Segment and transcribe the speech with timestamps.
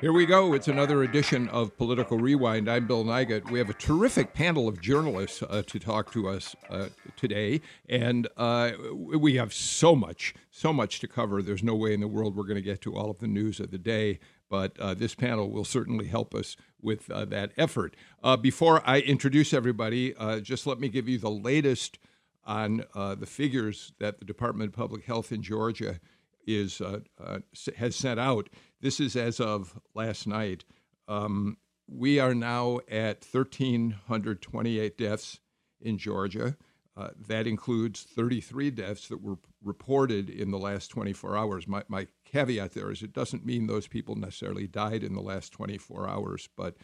[0.00, 0.54] Here we go.
[0.54, 2.70] It's another edition of Political Rewind.
[2.70, 3.50] I'm Bill Nigut.
[3.50, 8.26] We have a terrific panel of journalists uh, to talk to us uh, today, and
[8.38, 11.42] uh, we have so much, so much to cover.
[11.42, 13.60] There's no way in the world we're going to get to all of the news
[13.60, 17.94] of the day, but uh, this panel will certainly help us with uh, that effort.
[18.24, 21.98] Uh, before I introduce everybody, just let me give you the latest
[22.46, 26.00] on the figures that the Department of Public Health in Georgia
[26.46, 26.80] is
[27.76, 28.48] has sent out.
[28.80, 30.64] This is as of last night.
[31.06, 35.40] Um, we are now at 1,328 deaths
[35.80, 36.56] in Georgia.
[36.96, 41.68] Uh, that includes 33 deaths that were reported in the last 24 hours.
[41.68, 45.52] My, my, caveat there is it doesn't mean those people necessarily died in the last
[45.52, 46.76] 24 hours, but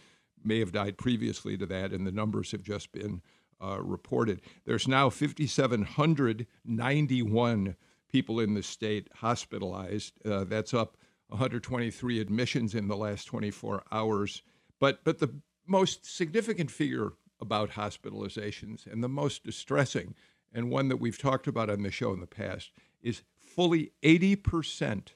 [0.42, 3.22] may have died previously to that, and the numbers have just been
[3.62, 4.42] uh, reported.
[4.64, 7.76] There's now 5,791
[8.10, 10.14] people in the state hospitalized.
[10.24, 10.96] Uh, that's up
[11.28, 14.42] 123 admissions in the last 24 hours.
[14.78, 15.34] But, but the
[15.66, 20.14] most significant figure about hospitalizations and the most distressing,
[20.52, 22.70] and one that we've talked about on the show in the past,
[23.02, 25.08] is fully 80%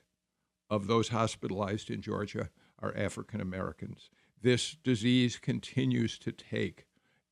[0.68, 4.10] of those hospitalized in Georgia are African Americans.
[4.42, 6.86] This disease continues to take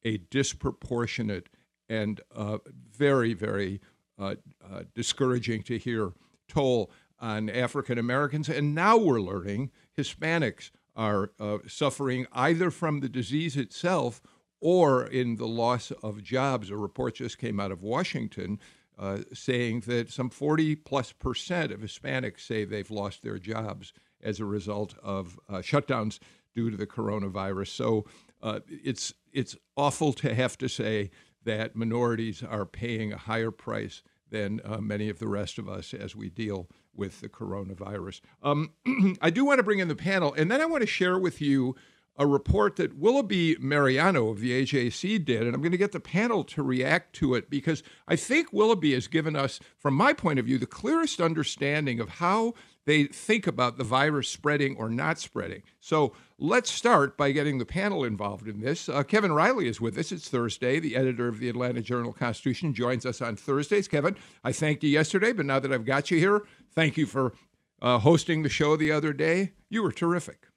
[0.04, 1.48] a disproportionate
[1.88, 2.58] and uh,
[2.90, 3.80] very, very
[4.18, 6.12] uh, uh, discouraging to hear
[6.48, 6.90] toll
[7.20, 8.48] on African Americans.
[8.48, 14.20] And now we're learning Hispanics are uh, suffering either from the disease itself
[14.60, 16.70] or in the loss of jobs.
[16.70, 18.58] A report just came out of Washington
[18.98, 24.40] uh, saying that some 40 plus percent of Hispanics say they've lost their jobs as
[24.40, 26.18] a result of uh, shutdowns
[26.54, 27.68] due to the coronavirus.
[27.68, 28.04] So
[28.42, 31.10] uh, it's it's awful to have to say
[31.44, 35.94] that minorities are paying a higher price than uh, many of the rest of us
[35.94, 38.20] as we deal with the coronavirus.
[38.42, 38.72] Um,
[39.22, 41.40] I do want to bring in the panel, and then I want to share with
[41.40, 41.76] you
[42.18, 46.00] a report that Willoughby Mariano of the AJC did, and I'm going to get the
[46.00, 50.40] panel to react to it because I think Willoughby has given us, from my point
[50.40, 52.54] of view, the clearest understanding of how
[52.88, 55.62] they think about the virus spreading or not spreading.
[55.78, 58.88] So let's start by getting the panel involved in this.
[58.88, 60.10] Uh, Kevin Riley is with us.
[60.10, 60.80] It's Thursday.
[60.80, 63.88] The editor of the Atlanta Journal Constitution joins us on Thursdays.
[63.88, 66.44] Kevin, I thanked you yesterday, but now that I've got you here,
[66.74, 67.34] thank you for
[67.82, 69.52] uh, hosting the show the other day.
[69.68, 70.47] You were terrific.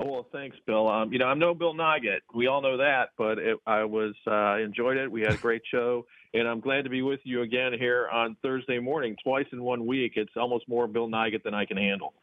[0.00, 0.88] Oh well, thanks, Bill.
[0.88, 2.20] Um, you know, I'm no Bill Nigut.
[2.32, 5.10] We all know that, but it, I was uh, enjoyed it.
[5.10, 8.36] We had a great show, and I'm glad to be with you again here on
[8.40, 10.12] Thursday morning, twice in one week.
[10.14, 12.14] It's almost more Bill Nigut than I can handle.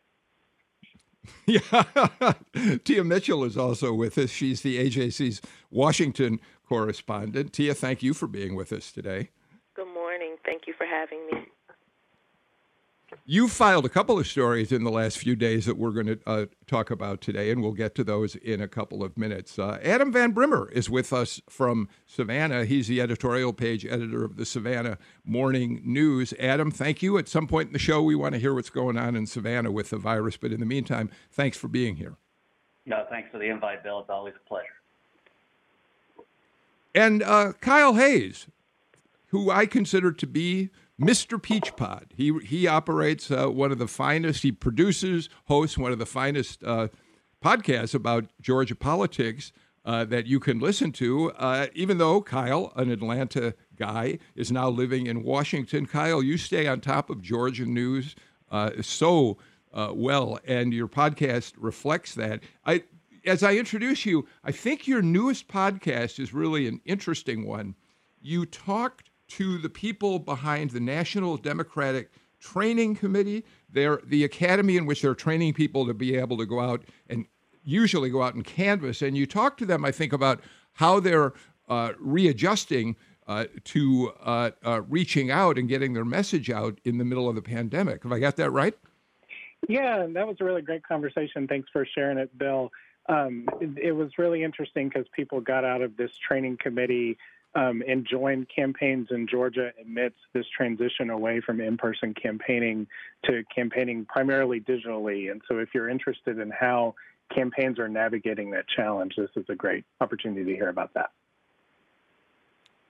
[1.47, 1.93] Yeah,
[2.83, 4.29] Tia Mitchell is also with us.
[4.29, 5.41] She's the AJC's
[5.71, 7.51] Washington correspondent.
[7.51, 9.29] Tia, thank you for being with us today.
[9.75, 10.35] Good morning.
[10.45, 11.47] Thank you for having me.
[13.25, 16.19] You filed a couple of stories in the last few days that we're going to
[16.27, 19.57] uh, talk about today, and we'll get to those in a couple of minutes.
[19.57, 22.65] Uh, Adam Van Brimmer is with us from Savannah.
[22.65, 26.33] He's the editorial page editor of the Savannah Morning News.
[26.39, 27.17] Adam, thank you.
[27.17, 29.71] At some point in the show, we want to hear what's going on in Savannah
[29.71, 32.17] with the virus, but in the meantime, thanks for being here.
[32.85, 34.01] No, thanks for the invite, Bill.
[34.01, 34.67] It's always a pleasure.
[36.93, 38.47] And uh, Kyle Hayes,
[39.27, 40.69] who I consider to be
[40.99, 41.41] Mr.
[41.41, 42.13] Peach Pod.
[42.15, 44.43] He he operates uh, one of the finest.
[44.43, 46.87] He produces, hosts one of the finest uh,
[47.43, 49.51] podcasts about Georgia politics
[49.83, 51.31] uh, that you can listen to.
[51.33, 55.85] Uh, even though Kyle, an Atlanta guy, is now living in Washington.
[55.85, 58.15] Kyle, you stay on top of Georgia news
[58.49, 59.37] uh, so
[59.73, 62.41] uh, well, and your podcast reflects that.
[62.65, 62.83] I.
[63.25, 67.73] As I introduce you, I think your newest podcast is really an interesting one.
[68.21, 73.43] You talked to the people behind the National Democratic Training Committee.
[73.69, 77.25] They're the academy in which they're training people to be able to go out and
[77.63, 79.01] usually go out and canvass.
[79.01, 80.41] And you talk to them, I think, about
[80.73, 81.33] how they're
[81.67, 82.95] uh, readjusting
[83.27, 87.33] uh, to uh, uh reaching out and getting their message out in the middle of
[87.33, 88.03] the pandemic.
[88.03, 88.75] Have I got that right?
[89.67, 91.47] Yeah, that was a really great conversation.
[91.47, 92.71] Thanks for sharing it, Bill.
[93.07, 97.17] Um, it, it was really interesting because people got out of this training committee
[97.55, 102.85] um, and joined campaigns in Georgia amidst this transition away from in person campaigning
[103.23, 105.31] to campaigning primarily digitally.
[105.31, 106.95] And so, if you're interested in how
[107.33, 111.11] campaigns are navigating that challenge, this is a great opportunity to hear about that.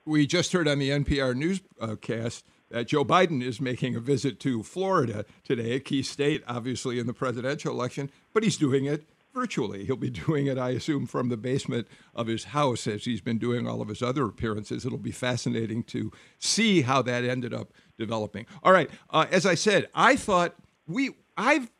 [0.04, 4.62] We just heard on the NPR newscast that Joe Biden is making a visit to
[4.62, 9.04] Florida today, a key state, obviously, in the presidential election, but he's doing it
[9.36, 9.84] virtually.
[9.84, 13.38] He'll be doing it, I assume, from the basement of his house as he's been
[13.38, 14.86] doing all of his other appearances.
[14.86, 18.46] It'll be fascinating to see how that ended up developing.
[18.62, 20.54] All right, uh, as I said, I thought
[20.88, 21.70] we, I've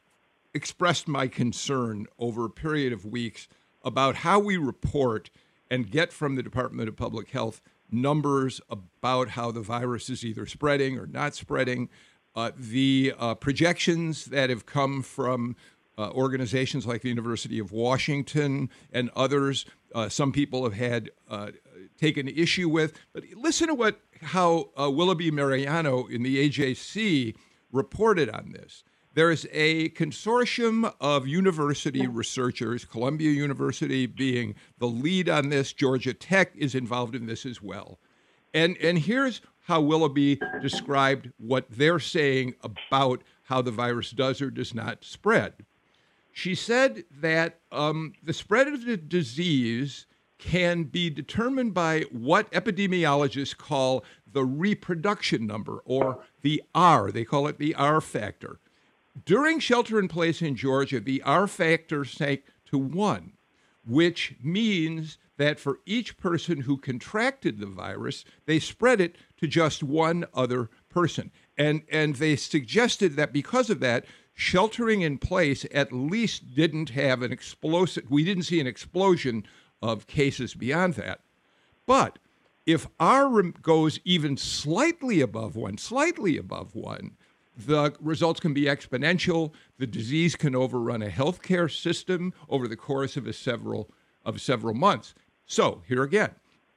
[0.52, 3.48] expressed my concern over a period of weeks
[3.82, 5.30] about how we report
[5.70, 10.44] and get from the Department of Public Health numbers about how the virus is either
[10.44, 11.88] spreading or not spreading.
[12.34, 15.56] Uh, the uh, projections that have come from
[15.98, 19.64] uh, organizations like the University of Washington and others,
[19.94, 21.50] uh, some people have had uh,
[21.98, 22.92] taken issue with.
[23.12, 27.34] But listen to what how uh, Willoughby Mariano in the AJC
[27.72, 28.84] reported on this.
[29.14, 36.52] There's a consortium of university researchers, Columbia University being the lead on this, Georgia Tech
[36.54, 37.98] is involved in this as well.
[38.52, 44.50] And, and here's how Willoughby described what they're saying about how the virus does or
[44.50, 45.54] does not spread.
[46.36, 50.04] She said that um, the spread of the disease
[50.36, 57.10] can be determined by what epidemiologists call the reproduction number or the R.
[57.10, 58.60] They call it the R factor.
[59.24, 63.32] During shelter in place in Georgia, the R factor sank to one,
[63.86, 69.82] which means that for each person who contracted the virus, they spread it to just
[69.82, 71.32] one other person.
[71.56, 74.04] And, and they suggested that because of that,
[74.36, 79.44] sheltering in place at least didn't have an explosive, we didn't see an explosion
[79.82, 81.20] of cases beyond that.
[81.86, 82.18] But
[82.66, 87.16] if R goes even slightly above one, slightly above one,
[87.56, 89.52] the results can be exponential.
[89.78, 93.90] The disease can overrun a healthcare system over the course of several
[94.22, 95.14] of several months.
[95.46, 96.32] So here again,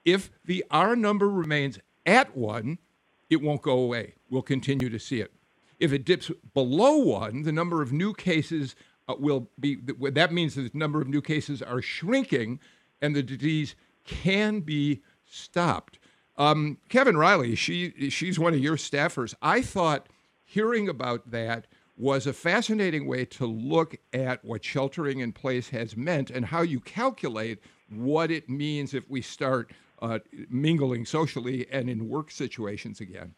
[0.05, 2.77] if the R number remains at one,
[3.29, 4.13] it won't go away.
[4.29, 5.33] We'll continue to see it.
[5.79, 8.75] If it dips below one, the number of new cases
[9.07, 9.77] uh, will be.
[10.11, 12.59] That means the number of new cases are shrinking,
[13.01, 15.99] and the disease can be stopped.
[16.37, 19.33] Um, Kevin Riley, she she's one of your staffers.
[19.41, 20.07] I thought
[20.43, 21.67] hearing about that
[21.97, 26.61] was a fascinating way to look at what sheltering in place has meant and how
[26.61, 27.59] you calculate
[27.89, 29.71] what it means if we start
[30.01, 33.35] uh, mingling socially and in work situations again.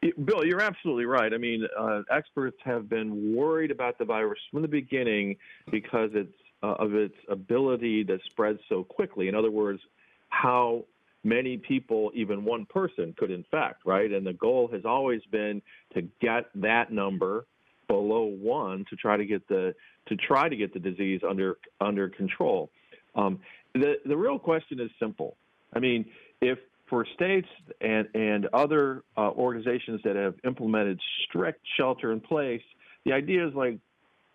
[0.00, 1.32] Bill, you're absolutely right.
[1.32, 5.36] I mean, uh, experts have been worried about the virus from the beginning
[5.70, 9.28] because it's uh, of its ability to spread so quickly.
[9.28, 9.80] In other words,
[10.28, 10.84] how
[11.24, 14.10] many people, even one person, could infect, right?
[14.10, 15.62] And the goal has always been
[15.94, 17.46] to get that number
[17.88, 19.74] below one to try to get the
[20.06, 22.70] to try to get the disease under under control.
[23.14, 23.40] Um,
[23.74, 25.36] the the real question is simple.
[25.74, 26.06] I mean,
[26.40, 26.58] if
[26.88, 27.48] for states
[27.80, 32.62] and and other uh, organizations that have implemented strict shelter in place,
[33.04, 33.78] the idea is like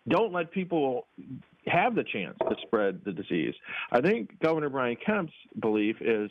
[0.08, 1.08] don't let people
[1.68, 3.54] have the chance to spread the disease.
[3.92, 6.30] I think Governor Brian Kemp's belief is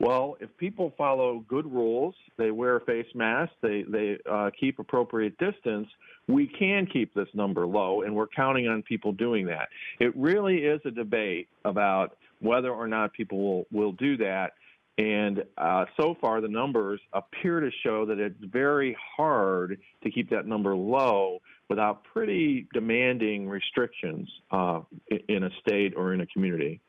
[0.00, 5.36] well, if people follow good rules, they wear face masks, they they uh, keep appropriate
[5.36, 5.88] distance,
[6.26, 9.68] we can keep this number low, and we're counting on people doing that.
[9.98, 14.54] It really is a debate about whether or not people will will do that.
[14.98, 20.28] And uh, so far, the numbers appear to show that it's very hard to keep
[20.30, 24.80] that number low without pretty demanding restrictions uh,
[25.28, 26.80] in a state or in a community.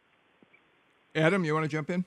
[1.15, 2.03] Adam, you want to jump in?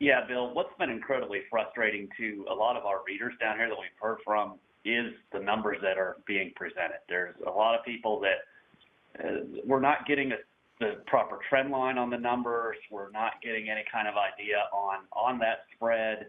[0.00, 3.78] Yeah, Bill, what's been incredibly frustrating to a lot of our readers down here that
[3.78, 7.00] we've heard from is the numbers that are being presented.
[7.08, 10.36] There's a lot of people that uh, we're not getting a,
[10.80, 12.76] the proper trend line on the numbers.
[12.90, 16.26] We're not getting any kind of idea on that spread.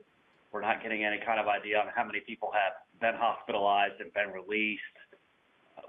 [0.51, 4.13] We're not getting any kind of idea on how many people have been hospitalized and
[4.13, 4.83] been released.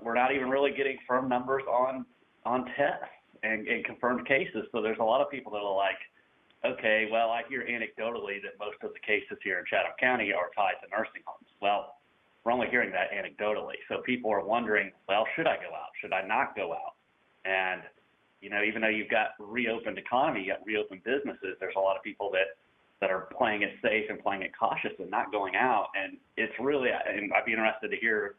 [0.00, 2.07] We're not even really getting firm numbers on
[2.76, 3.11] tests
[3.42, 4.66] and confirmed cases.
[4.71, 5.99] So there's a lot of people that are like,
[6.64, 10.50] okay, well, I hear anecdotally that most of the cases here in Chatham County are
[10.54, 11.50] tied to nursing homes.
[11.61, 11.97] Well,
[12.45, 13.83] we're only hearing that anecdotally.
[13.88, 15.90] So people are wondering, well, should I go out?
[16.00, 16.95] Should I not go out?
[17.45, 17.83] And,
[18.42, 21.96] you know, even though you've got reopened economy, you got reopened businesses, there's a lot
[21.96, 22.58] of people that,
[23.00, 25.88] that are playing it safe and playing it cautious and not going out.
[25.94, 28.34] And it's really, and I'd be interested to hear,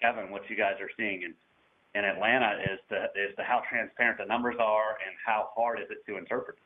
[0.00, 1.34] Kevin, what you guys are seeing in,
[1.94, 5.86] in Atlanta is to, is to how transparent the numbers are and how hard is
[5.90, 6.56] it to interpret.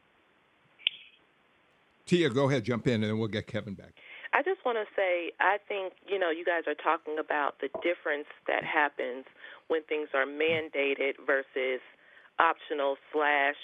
[2.04, 3.94] Tia, go ahead, jump in, and then we'll get Kevin back.
[4.32, 7.68] I just want to say, I think, you know, you guys are talking about the
[7.82, 9.24] difference that happens
[9.68, 11.80] when things are mandated versus
[12.38, 13.58] optional slash,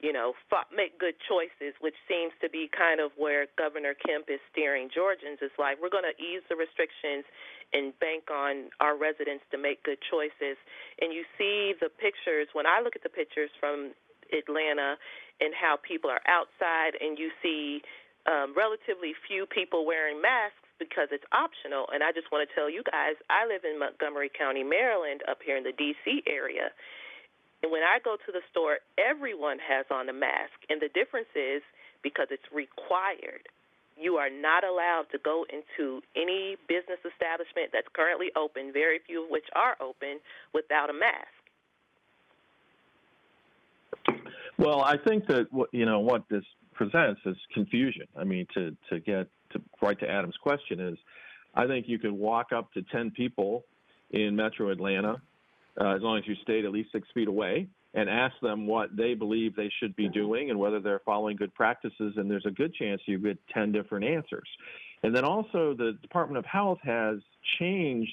[0.00, 0.34] you know,
[0.70, 5.42] make good choices, which seems to be kind of where Governor Kemp is steering Georgians.
[5.42, 7.26] It's like we're going to ease the restrictions
[7.72, 10.56] and bank on our residents to make good choices.
[11.02, 13.92] And you see the pictures, when I look at the pictures from
[14.32, 14.96] Atlanta
[15.40, 17.82] and how people are outside, and you see
[18.26, 21.90] um, relatively few people wearing masks because it's optional.
[21.92, 25.38] And I just want to tell you guys, I live in Montgomery County, Maryland, up
[25.44, 26.22] here in the D.C.
[26.26, 26.70] area.
[27.62, 30.54] And when I go to the store, everyone has on a mask.
[30.68, 31.62] And the difference is
[32.02, 33.48] because it's required.
[34.00, 39.24] You are not allowed to go into any business establishment that's currently open, very few
[39.24, 40.20] of which are open,
[40.54, 41.34] without a mask.
[44.56, 48.06] Well, I think that you know what this presents is confusion.
[48.16, 50.98] I mean, to to get to right to Adam's question is,
[51.54, 53.64] I think you could walk up to ten people
[54.10, 55.20] in Metro Atlanta
[55.80, 58.94] uh, as long as you stayed at least six feet away, and ask them what
[58.96, 62.14] they believe they should be doing and whether they're following good practices.
[62.16, 64.48] And there's a good chance you get 10 different answers.
[65.02, 67.18] And then also, the Department of Health has
[67.58, 68.12] changed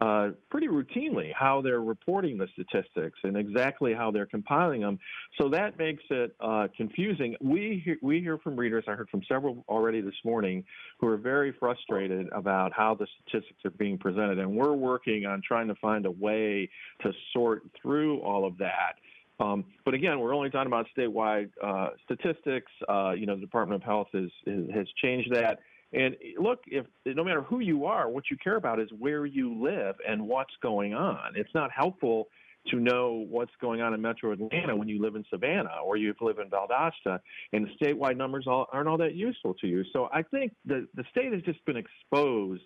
[0.00, 4.98] uh, pretty routinely how they're reporting the statistics and exactly how they're compiling them.
[5.40, 7.34] So that makes it uh, confusing.
[7.40, 8.84] We hear, we hear from readers.
[8.88, 10.64] I heard from several already this morning
[11.00, 15.40] who are very frustrated about how the statistics are being presented, and we're working on
[15.46, 16.68] trying to find a way
[17.02, 18.96] to sort through all of that.
[19.38, 22.72] Um, but again, we're only talking about statewide uh, statistics.
[22.88, 25.60] Uh, you know, the Department of Health is, is, has changed that.
[25.92, 29.62] And look, if no matter who you are, what you care about is where you
[29.62, 31.32] live and what's going on.
[31.36, 32.28] It's not helpful
[32.70, 36.12] to know what's going on in Metro Atlanta when you live in Savannah or you
[36.20, 37.20] live in Valdosta,
[37.52, 39.84] and the statewide numbers aren't all that useful to you.
[39.92, 42.64] So I think the the state has just been exposed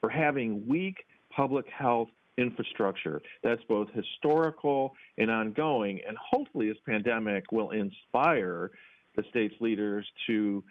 [0.00, 0.96] for having weak
[1.34, 2.08] public health
[2.38, 6.00] infrastructure that's both historical and ongoing.
[6.06, 8.70] And hopefully, this pandemic will inspire
[9.16, 10.62] the state's leaders to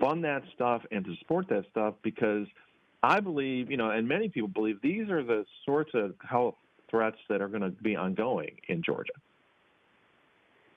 [0.00, 2.46] fund that stuff and to support that stuff because
[3.02, 6.56] I believe, you know, and many people believe these are the sorts of health
[6.90, 9.12] threats that are going to be ongoing in Georgia.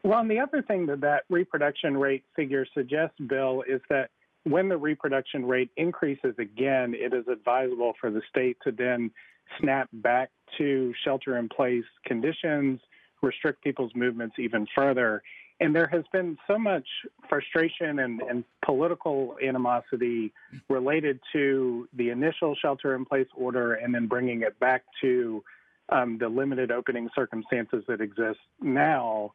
[0.03, 4.09] Well, and the other thing that that reproduction rate figure suggests, Bill, is that
[4.43, 9.11] when the reproduction rate increases again, it is advisable for the state to then
[9.59, 12.79] snap back to shelter in place conditions,
[13.21, 15.21] restrict people's movements even further.
[15.61, 16.87] And there has been so much
[17.29, 20.33] frustration and, and political animosity
[20.69, 25.43] related to the initial shelter in place order and then bringing it back to
[25.89, 29.33] um, the limited opening circumstances that exist now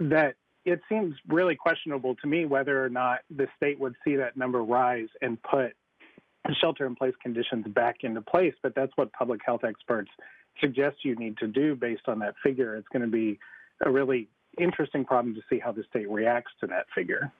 [0.00, 4.36] that it seems really questionable to me whether or not the state would see that
[4.36, 5.74] number rise and put
[6.60, 8.54] shelter in place conditions back into place.
[8.64, 10.10] But that's what public health experts
[10.60, 12.74] suggest you need to do based on that figure.
[12.74, 13.38] It's going to be
[13.84, 14.28] a really
[14.58, 17.32] interesting problem to see how the state reacts to that figure.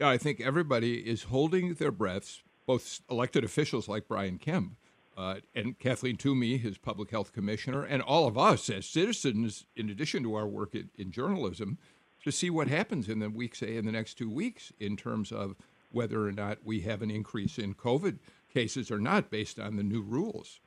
[0.00, 4.76] Yeah, I think everybody is holding their breaths, both elected officials like Brian Kemp
[5.16, 9.90] uh, and Kathleen Toomey, his public health commissioner, and all of us as citizens, in
[9.90, 11.78] addition to our work in, in journalism,
[12.24, 15.32] to see what happens in the weeks, say, in the next two weeks, in terms
[15.32, 15.56] of
[15.90, 18.18] whether or not we have an increase in COVID
[18.52, 20.60] cases or not based on the new rules.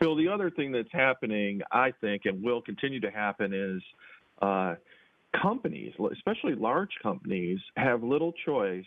[0.00, 3.82] Bill, the other thing that's happening, I think, and will continue to happen is
[4.40, 4.74] uh,
[5.40, 8.84] companies, especially large companies, have little choice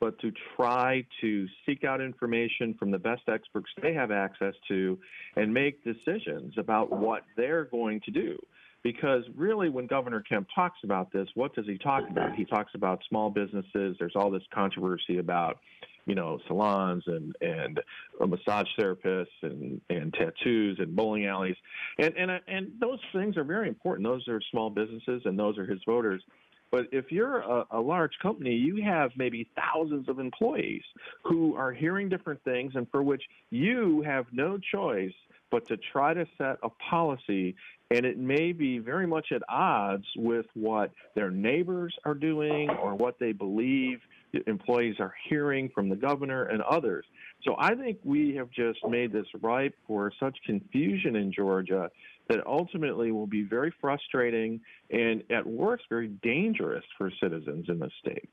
[0.00, 4.98] but to try to seek out information from the best experts they have access to
[5.36, 8.36] and make decisions about what they're going to do.
[8.82, 12.34] Because really, when Governor Kemp talks about this, what does he talk about?
[12.34, 13.96] He talks about small businesses.
[13.98, 15.58] There's all this controversy about
[16.06, 17.80] you know, salons and and
[18.20, 21.56] uh, massage therapists and and tattoos and bowling alleys,
[21.98, 24.06] and and uh, and those things are very important.
[24.06, 26.22] Those are small businesses, and those are his voters.
[26.70, 30.82] But if you're a, a, large company, you have maybe thousands of employees
[31.22, 35.12] who are hearing different things and for which you have no choice
[35.54, 37.54] but to try to set a policy.
[37.92, 42.96] And it may be very much at odds with what their neighbors are doing or
[42.96, 44.00] what they believe
[44.48, 47.04] employees are hearing from the governor and others.
[47.44, 51.88] So I think we have just made this ripe for such confusion in Georgia
[52.28, 57.90] that ultimately will be very frustrating and at worst very dangerous for citizens in the
[58.00, 58.28] state.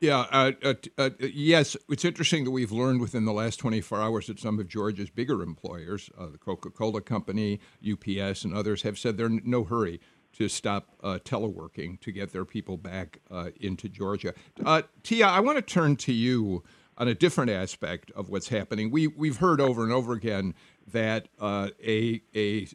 [0.00, 4.28] Yeah, uh, uh, uh, yes, it's interesting that we've learned within the last 24 hours
[4.28, 8.98] that some of Georgia's bigger employers, uh, the Coca Cola Company, UPS, and others, have
[8.98, 10.00] said they're in no hurry
[10.34, 14.34] to stop uh, teleworking to get their people back uh, into Georgia.
[14.64, 16.64] Uh, Tia, I want to turn to you
[16.98, 18.90] on a different aspect of what's happening.
[18.92, 20.54] We we've heard over and over again
[20.92, 22.68] that uh, a a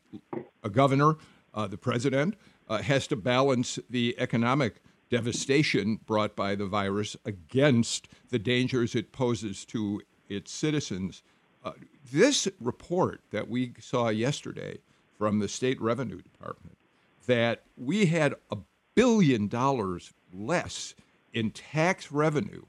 [0.63, 1.15] a governor
[1.53, 2.36] Uh, the president
[2.70, 9.12] uh, has to balance the economic devastation brought by the virus against the dangers it
[9.12, 11.24] poses to its citizens.
[11.63, 11.71] Uh,
[12.12, 14.77] this report that we saw yesterday
[15.17, 16.77] from the state revenue department
[17.25, 18.57] that we had a
[18.95, 20.93] billion dollars less
[21.33, 22.63] in tax revenue,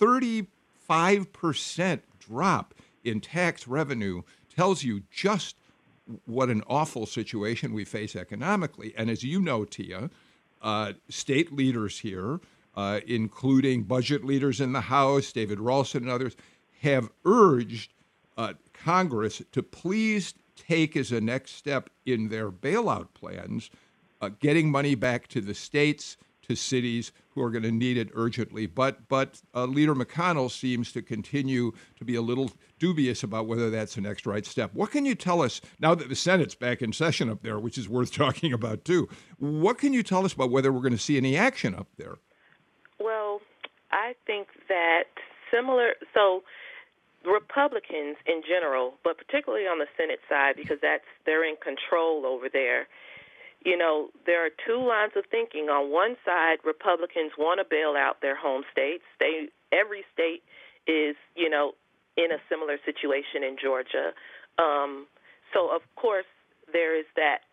[0.00, 4.22] 35% drop in tax revenue
[4.54, 5.56] tells you just
[6.26, 8.92] what an awful situation we face economically.
[8.96, 10.10] And as you know, Tia,
[11.08, 12.40] state leaders here,
[12.74, 16.36] uh, including budget leaders in the House, David Ralston and others,
[16.82, 17.92] have urged
[18.36, 23.70] uh, Congress to please take as a next step in their bailout plans
[24.20, 28.10] uh, getting money back to the states, to cities who are going to need it
[28.14, 28.66] urgently.
[28.66, 32.50] But but uh, Leader McConnell seems to continue to be a little
[32.84, 34.70] dubious about whether that's the next right step.
[34.74, 37.78] What can you tell us now that the Senate's back in session up there, which
[37.78, 39.08] is worth talking about too?
[39.38, 42.16] What can you tell us about whether we're going to see any action up there?
[43.00, 43.40] Well,
[43.90, 45.04] I think that
[45.50, 45.94] similar.
[46.12, 46.42] So.
[47.26, 52.50] Republicans in general, but particularly on the Senate side, because that's they're in control over
[52.52, 52.86] there
[53.64, 55.70] you know, there are two lines of thinking.
[55.70, 59.04] On one side, Republicans want to bail out their home states.
[59.18, 60.42] They every state
[60.86, 61.72] is, you know,
[62.16, 64.12] in a similar situation in Georgia.
[64.58, 65.06] Um,
[65.52, 66.28] so of course
[66.72, 67.46] there is that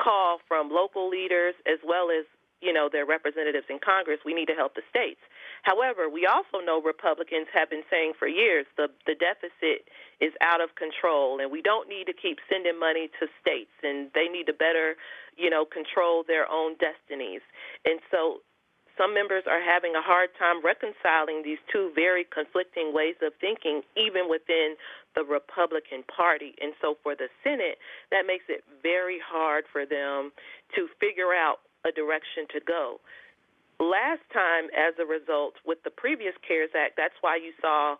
[0.00, 2.24] call from local leaders as well as
[2.60, 4.20] you know their representatives in Congress.
[4.24, 5.20] We need to help the states.
[5.62, 9.88] However, we also know Republicans have been saying for years the the deficit
[10.20, 14.10] is out of control, and we don't need to keep sending money to states, and
[14.14, 14.96] they need to better,
[15.36, 17.42] you know, control their own destinies.
[17.84, 18.40] And so,
[18.96, 23.82] some members are having a hard time reconciling these two very conflicting ways of thinking,
[23.96, 24.76] even within
[25.14, 26.56] the Republican Party.
[26.60, 27.78] And so, for the Senate,
[28.10, 30.32] that makes it very hard for them
[30.74, 32.98] to figure out a direction to go
[33.80, 37.96] last time, as a result, with the previous CARES Act, that's why you saw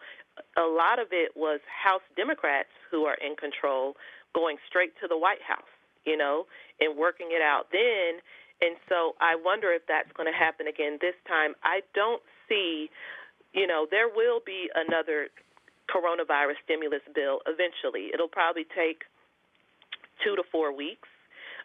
[0.57, 3.97] a lot of it was House Democrats who are in control
[4.35, 5.69] going straight to the White House,
[6.05, 6.45] you know,
[6.81, 8.21] and working it out then.
[8.61, 11.53] And so I wonder if that's going to happen again this time.
[11.63, 12.89] I don't see,
[13.53, 15.29] you know, there will be another
[15.93, 18.11] coronavirus stimulus bill eventually.
[18.13, 19.05] It'll probably take
[20.25, 21.09] two to four weeks,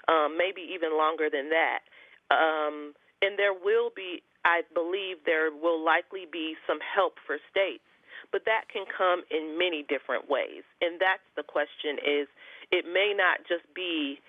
[0.07, 1.79] um, maybe even longer than that.
[2.27, 7.85] Um, and there will be, I believe, there will likely be some help for states,
[8.31, 10.63] but that can come in many different ways.
[10.81, 12.27] And that's the question: is
[12.71, 14.19] it may not just be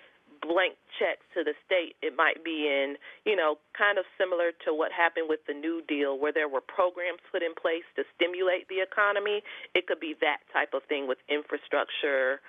[0.43, 1.97] blank checks to the state.
[2.03, 5.83] It might be in, you know, kind of similar to what happened with the New
[5.87, 9.43] Deal, where there were programs put in place to stimulate the economy.
[9.75, 12.41] It could be that type of thing with infrastructure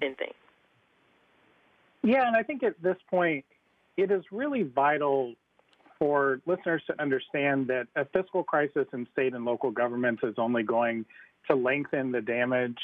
[0.00, 0.34] and things.
[2.02, 3.44] Yeah, and I think at this point,
[3.96, 5.34] it is really vital
[5.98, 10.62] for listeners to understand that a fiscal crisis in state and local governments is only
[10.62, 11.04] going
[11.48, 12.78] to lengthen the damage,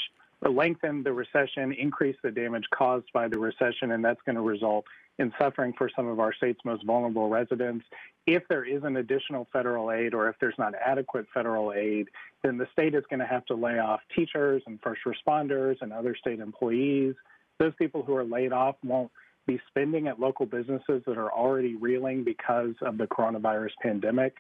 [0.49, 4.87] lengthen the recession, increase the damage caused by the recession, and that's going to result
[5.19, 7.85] in suffering for some of our state's most vulnerable residents.
[8.27, 12.09] If there isn't additional federal aid or if there's not adequate federal aid,
[12.43, 15.93] then the state is going to have to lay off teachers and first responders and
[15.93, 17.15] other state employees.
[17.59, 19.11] Those people who are laid off won't
[19.47, 24.37] be spending at local businesses that are already reeling because of the coronavirus pandemic.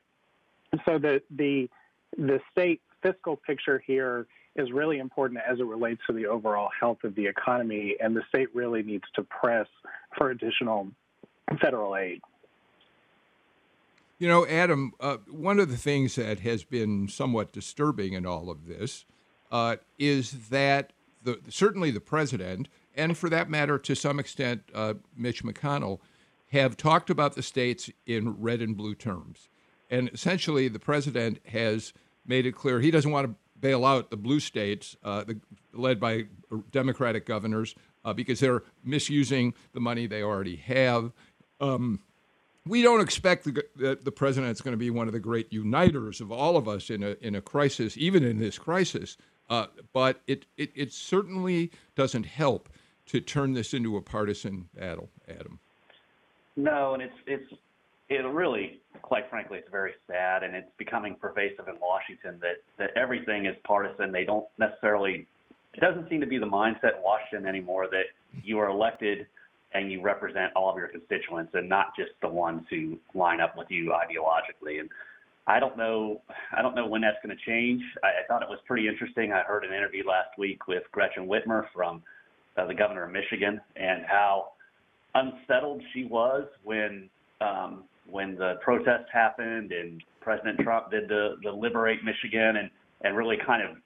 [0.87, 1.69] So the the
[2.17, 6.99] the state fiscal picture here is really important as it relates to the overall health
[7.05, 9.67] of the economy, and the state really needs to press
[10.17, 10.89] for additional
[11.61, 12.21] federal aid.
[14.19, 18.51] You know, Adam, uh, one of the things that has been somewhat disturbing in all
[18.51, 19.07] of this
[19.51, 24.95] uh, is that the, certainly the president and for that matter, to some extent, uh,
[25.17, 26.01] Mitch McConnell,
[26.53, 29.49] have talked about the states in red and blue terms.
[29.89, 31.93] And essentially, the president has
[32.27, 35.39] made it clear he doesn't want to bail out the blue states, uh, the,
[35.73, 36.25] led by
[36.71, 41.13] Democratic governors, uh, because they're misusing the money they already have.
[41.61, 42.01] Um,
[42.67, 46.21] we don't expect the, the, the president's going to be one of the great uniters
[46.21, 49.17] of all of us in a, in a crisis, even in this crisis.
[49.49, 52.69] Uh, but it, it, it certainly doesn't help
[53.07, 55.59] to turn this into a partisan battle, Adam.
[56.57, 57.53] No, and it's it's
[58.11, 62.91] it really, quite frankly, it's very sad, and it's becoming pervasive in Washington that that
[62.97, 64.13] everything is partisan.
[64.13, 65.27] They don't necessarily.
[65.73, 68.07] It doesn't seem to be the mindset in Washington anymore that
[68.43, 69.29] you are elected
[69.73, 73.57] and you represent all of your constituents and not just the ones who line up
[73.57, 74.81] with you ideologically.
[74.81, 74.91] And
[75.47, 76.23] I don't know.
[76.57, 77.81] I don't know when that's going to change.
[78.03, 79.33] I, I thought it was pretty interesting.
[79.33, 82.03] I heard an interview last week with Gretchen Whitmer from
[82.57, 84.49] uh, the governor of Michigan, and how
[85.15, 87.09] unsettled she was when
[87.41, 92.71] um, when the protest happened and President Trump did the, the Liberate Michigan and,
[93.03, 93.77] and really kind of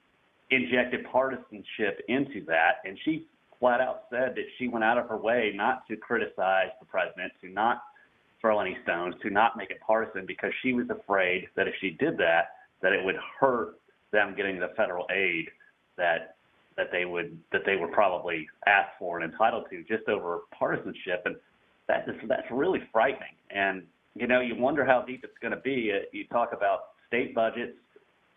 [0.51, 2.75] injected partisanship into that.
[2.85, 3.27] And she
[3.59, 7.31] flat out said that she went out of her way not to criticize the president,
[7.41, 7.81] to not
[8.41, 11.91] throw any stones, to not make it partisan because she was afraid that if she
[11.91, 12.49] did that,
[12.81, 13.79] that it would hurt
[14.11, 15.49] them getting the federal aid
[15.97, 16.35] that
[16.77, 21.23] that they would that they were probably asked for and entitled to just over partisanship
[21.25, 21.35] and
[21.87, 23.83] that is that's really frightening and
[24.15, 27.35] you know you wonder how deep it's going to be uh, you talk about state
[27.35, 27.77] budgets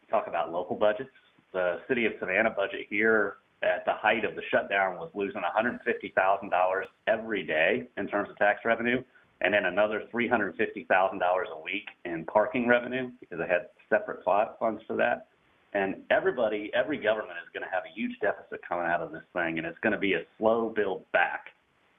[0.03, 1.11] you talk about local budgets
[1.53, 6.83] the city of Savannah budget here at the height of the shutdown was losing $150,000
[7.07, 9.03] every day in terms of tax revenue
[9.41, 10.55] and then another $350,000
[10.89, 15.29] a week in parking revenue because they had separate funds for that.
[15.75, 19.23] And everybody, every government is going to have a huge deficit coming out of this
[19.35, 21.49] thing, and it's going to be a slow build back.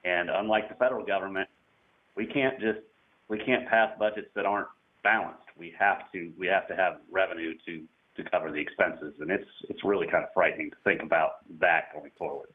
[0.04, 1.48] And unlike the federal government,
[2.16, 2.80] we can't just
[3.30, 4.68] we can't pass budgets that aren't
[5.02, 5.44] balanced.
[5.56, 7.84] We have to we have to have revenue to
[8.16, 11.94] to cover the expenses, and it's it's really kind of frightening to think about that
[11.94, 12.48] going forward.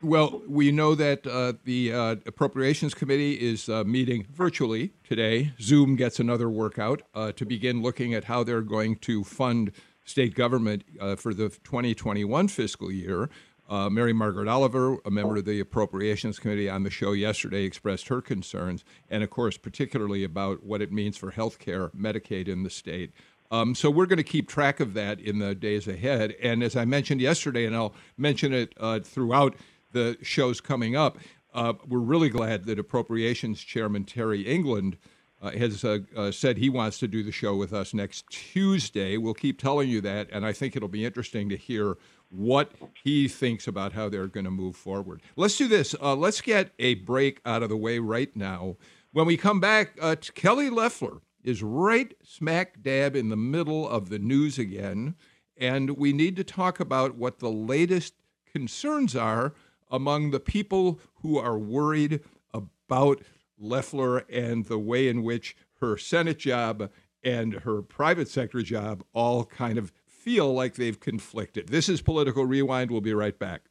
[0.00, 5.52] Well, we know that uh, the uh, Appropriations Committee is uh, meeting virtually today.
[5.60, 9.70] Zoom gets another workout uh, to begin looking at how they're going to fund
[10.04, 13.30] state government uh, for the 2021 fiscal year.
[13.72, 18.08] Uh, Mary Margaret Oliver, a member of the Appropriations Committee on the show yesterday, expressed
[18.08, 22.64] her concerns, and of course, particularly about what it means for health care, Medicaid in
[22.64, 23.12] the state.
[23.50, 26.34] Um, so we're going to keep track of that in the days ahead.
[26.42, 28.74] And as I mentioned yesterday, and I'll mention it
[29.06, 29.56] throughout
[29.92, 31.16] the shows coming up.
[31.54, 34.98] Uh, we're really glad that Appropriations Chairman Terry England
[35.42, 39.16] uh, has uh, uh, said he wants to do the show with us next Tuesday.
[39.16, 41.96] We'll keep telling you that, and I think it'll be interesting to hear
[42.32, 42.72] what
[43.04, 45.20] he thinks about how they're going to move forward.
[45.36, 45.94] Let's do this.
[46.00, 48.76] Uh, let's get a break out of the way right now.
[49.12, 54.08] When we come back, uh, Kelly Loeffler is right smack dab in the middle of
[54.08, 55.14] the news again,
[55.56, 58.14] and we need to talk about what the latest
[58.50, 59.52] concerns are
[59.90, 62.20] among the people who are worried
[62.54, 63.22] about
[63.58, 66.90] Loeffler and the way in which her Senate job
[67.22, 71.68] and her private sector job all kind of feel like they've conflicted.
[71.68, 72.92] This is Political Rewind.
[72.92, 73.62] We'll be right back.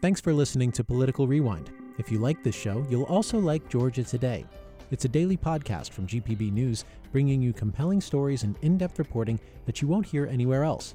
[0.00, 1.72] Thanks for listening to Political Rewind.
[1.98, 4.46] If you like this show, you'll also like Georgia Today.
[4.92, 9.40] It's a daily podcast from GPB News, bringing you compelling stories and in depth reporting
[9.66, 10.94] that you won't hear anywhere else.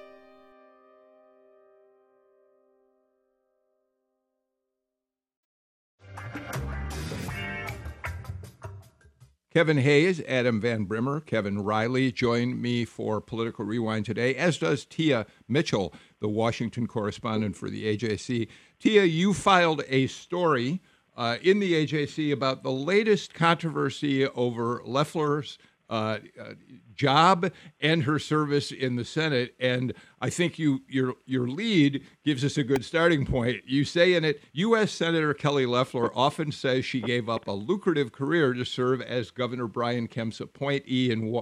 [9.53, 14.85] Kevin Hayes, Adam Van Brimmer, Kevin Riley join me for Political Rewind today, as does
[14.85, 18.47] Tia Mitchell, the Washington correspondent for the AJC.
[18.79, 20.79] Tia, you filed a story
[21.17, 25.57] uh, in the AJC about the latest controversy over Loeffler's
[25.91, 26.53] uh, uh,
[26.95, 27.51] job
[27.81, 29.53] and her service in the Senate.
[29.59, 33.57] And I think you your your lead gives us a good starting point.
[33.67, 34.91] You say in it, U.S.
[34.91, 39.67] Senator Kelly Loeffler often says she gave up a lucrative career to serve as Governor
[39.67, 41.39] Brian Kemp's appointee in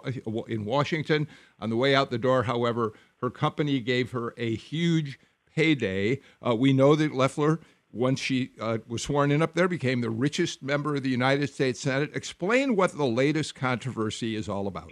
[0.47, 1.27] in Washington.
[1.61, 5.19] On the way out the door, however, her company gave her a huge
[5.53, 6.21] payday.
[6.45, 7.59] Uh, we know that Loeffler
[7.91, 11.49] once she uh, was sworn in up there, became the richest member of the United
[11.49, 12.11] States Senate.
[12.15, 14.91] Explain what the latest controversy is all about.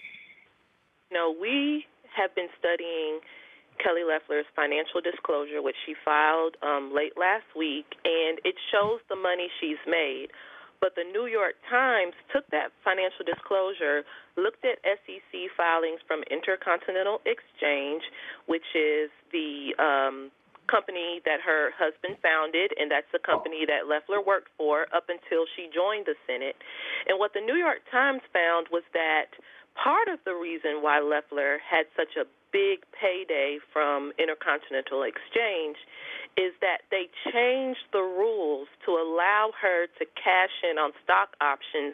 [1.12, 3.20] No, we have been studying
[3.78, 9.16] Kelly Loeffler's financial disclosure, which she filed um, late last week, and it shows the
[9.16, 10.28] money she's made.
[10.80, 14.04] But the New York Times took that financial disclosure,
[14.36, 18.04] looked at SEC filings from Intercontinental Exchange,
[18.46, 20.30] which is the um,
[20.68, 25.48] company that her husband founded, and that's the company that Loeffler worked for up until
[25.56, 26.56] she joined the Senate.
[27.08, 29.32] And what the New York Times found was that
[29.76, 35.78] part of the reason why Loeffler had such a big payday from Intercontinental Exchange
[36.38, 41.94] is that they changed the rules to allow her to cash in on stock options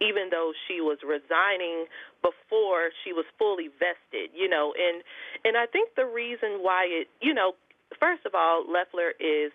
[0.00, 1.90] even though she was resigning
[2.22, 5.02] before she was fully vested you know and
[5.44, 7.52] and I think the reason why it you know
[7.96, 9.52] first of all, Loeffler is,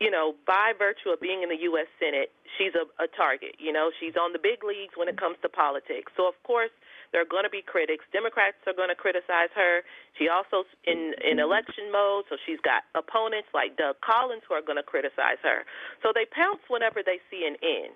[0.00, 1.86] you know, by virtue of being in the U.S.
[2.00, 3.56] Senate, she's a, a target.
[3.58, 6.12] You know, she's on the big leagues when it comes to politics.
[6.16, 6.72] So, of course,
[7.12, 8.04] there are going to be critics.
[8.12, 9.84] Democrats are going to criticize her.
[10.18, 14.64] She also in in election mode, so she's got opponents like Doug Collins who are
[14.64, 15.68] going to criticize her.
[16.02, 17.92] So they pounce whenever they see an end.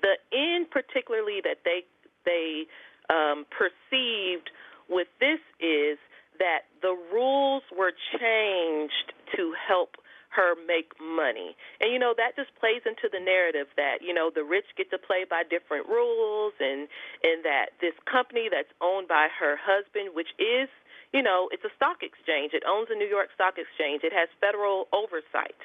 [0.00, 1.82] The end, particularly that they
[2.24, 2.70] they
[3.10, 4.54] um, perceived
[4.88, 5.98] with this is
[6.42, 9.94] that the rules were changed to help
[10.34, 11.54] her make money.
[11.78, 14.90] And you know that just plays into the narrative that you know the rich get
[14.90, 16.88] to play by different rules and
[17.22, 20.68] and that this company that's owned by her husband which is
[21.12, 22.56] you know, it's a stock exchange.
[22.56, 24.00] It owns a New York Stock Exchange.
[24.02, 25.60] It has federal oversight.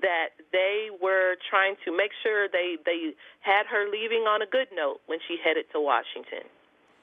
[0.00, 4.68] That they were trying to make sure they they had her leaving on a good
[4.72, 6.46] note when she headed to Washington.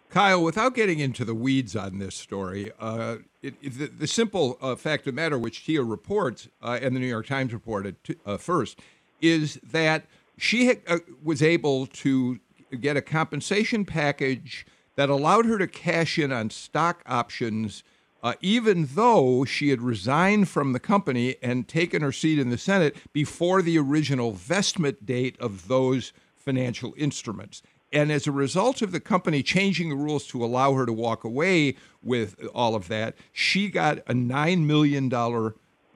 [0.10, 4.58] Kyle, without getting into the weeds on this story, uh, it, it, the, the, simple
[4.60, 7.95] uh, fact of matter, which Tia reports uh, and the New York Times reported
[8.26, 8.80] uh, first,
[9.22, 12.39] is that she uh, was able to
[12.82, 17.84] get a compensation package that allowed her to cash in on stock options,
[18.24, 22.58] uh, even though she had resigned from the company and taken her seat in the
[22.58, 27.62] Senate before the original vestment date of those financial instruments.
[27.91, 31.23] And as a result of the company changing the rules to allow her to walk
[31.23, 35.54] away with all of that, she got a $9 million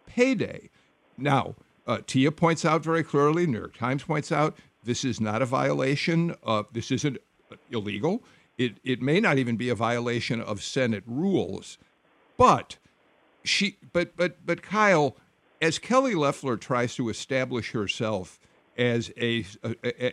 [0.08, 0.70] payday.
[1.18, 5.42] Now, uh, Tia points out very clearly, New York Times points out, this is not
[5.42, 6.36] a violation.
[6.44, 7.18] Of, this isn't
[7.72, 8.24] illegal.
[8.58, 11.78] It, it may not even be a violation of Senate rules.
[12.38, 12.78] But
[13.44, 15.16] she, but, but, but Kyle,
[15.62, 18.40] as Kelly Loeffler tries to establish herself
[18.78, 19.46] as a,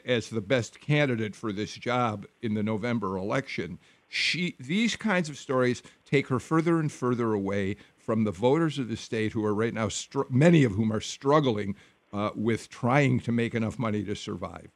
[0.04, 3.78] as the best candidate for this job in the November election.
[4.08, 8.88] She these kinds of stories take her further and further away from the voters of
[8.88, 11.76] the state who are right now str- many of whom are struggling
[12.12, 14.68] uh, with trying to make enough money to survive.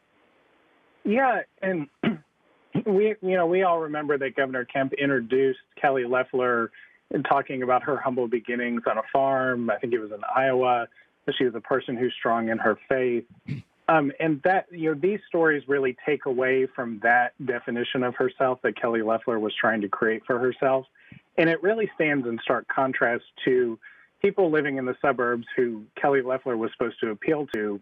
[1.03, 1.89] Yeah, and
[2.87, 6.71] we you know we all remember that Governor Kemp introduced Kelly Loeffler
[7.11, 9.69] in talking about her humble beginnings on a farm.
[9.71, 10.89] I think it was in Iowa.
[11.37, 13.25] She was a person who's strong in her faith.
[13.87, 18.61] Um, and that, you know, these stories really take away from that definition of herself
[18.63, 20.87] that Kelly Loeffler was trying to create for herself.
[21.37, 23.79] And it really stands in stark contrast to
[24.23, 27.79] people living in the suburbs who Kelly Loeffler was supposed to appeal to,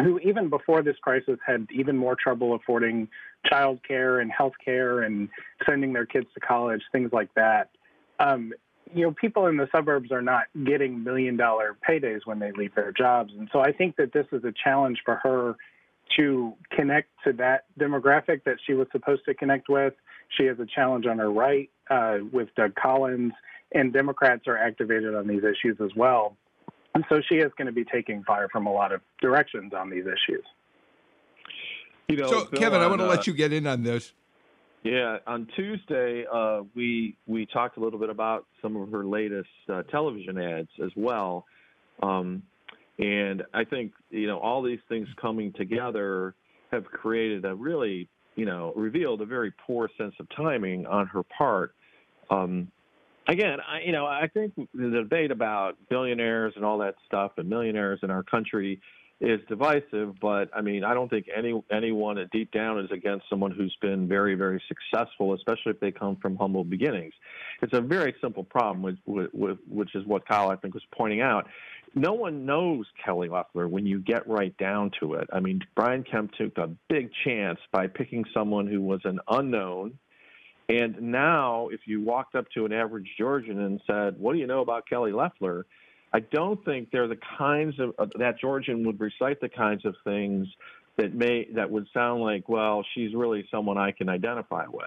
[0.00, 3.08] who even before this crisis had even more trouble affording
[3.50, 5.28] childcare and health care and
[5.68, 7.70] sending their kids to college, things like that.
[8.20, 8.52] Um,
[8.92, 12.74] you know, people in the suburbs are not getting million dollar paydays when they leave
[12.74, 13.32] their jobs.
[13.36, 15.56] And so I think that this is a challenge for her
[16.16, 19.94] to connect to that demographic that she was supposed to connect with.
[20.36, 23.32] She has a challenge on her right uh, with Doug Collins,
[23.72, 26.36] and Democrats are activated on these issues as well.
[26.94, 29.90] And so she is going to be taking fire from a lot of directions on
[29.90, 30.44] these issues.
[32.08, 34.12] You know, so, Bill, Kevin, I want to uh, let you get in on this.
[34.84, 39.48] Yeah, on Tuesday uh, we we talked a little bit about some of her latest
[39.72, 41.46] uh, television ads as well,
[42.02, 42.42] um,
[42.98, 46.34] and I think you know all these things coming together
[46.70, 51.22] have created a really you know revealed a very poor sense of timing on her
[51.22, 51.74] part.
[52.28, 52.70] Um,
[53.26, 57.48] again, I, you know I think the debate about billionaires and all that stuff and
[57.48, 58.82] millionaires in our country
[59.20, 63.52] is divisive, but I mean, I don't think any anyone deep down is against someone
[63.52, 67.14] who's been very, very successful, especially if they come from humble beginnings.
[67.62, 71.46] It's a very simple problem, with, which is what Kyle I think was pointing out.
[71.94, 75.28] No one knows Kelly Loeffler when you get right down to it.
[75.32, 79.96] I mean, Brian Kemp took a big chance by picking someone who was an unknown.
[80.68, 84.46] And now, if you walked up to an average Georgian and said, "What do you
[84.46, 85.66] know about Kelly Loeffler?"
[86.14, 89.96] I don't think they're the kinds of uh, that Georgian would recite the kinds of
[90.04, 90.46] things
[90.96, 94.86] that may that would sound like, well, she's really someone I can identify with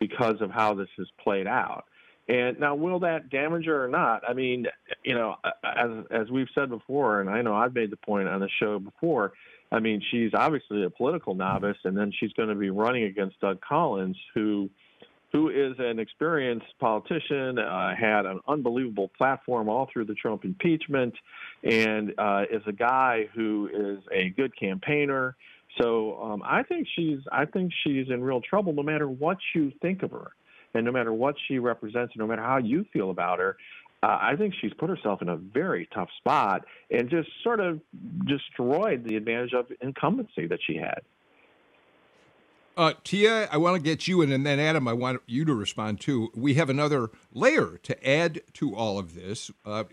[0.00, 1.84] because of how this has played out.
[2.28, 4.22] And now, will that damage her or not?
[4.28, 4.66] I mean,
[5.04, 8.40] you know, as as we've said before, and I know I've made the point on
[8.40, 9.34] the show before.
[9.70, 13.40] I mean, she's obviously a political novice, and then she's going to be running against
[13.40, 14.68] Doug Collins, who
[15.36, 21.12] who is an experienced politician, uh, had an unbelievable platform all through the Trump impeachment,
[21.62, 25.36] and uh, is a guy who is a good campaigner.
[25.78, 29.72] So um, I think she's I think she's in real trouble, no matter what you
[29.82, 30.30] think of her,
[30.72, 33.58] and no matter what she represents, no matter how you feel about her.
[34.02, 37.80] Uh, I think she's put herself in a very tough spot and just sort of
[38.26, 41.00] destroyed the advantage of incumbency that she had.
[42.76, 45.54] Uh, Tia, I want to get you in, and then Adam, I want you to
[45.54, 46.30] respond too.
[46.34, 49.50] We have another layer to add to all of this.
[49.64, 49.84] Uh,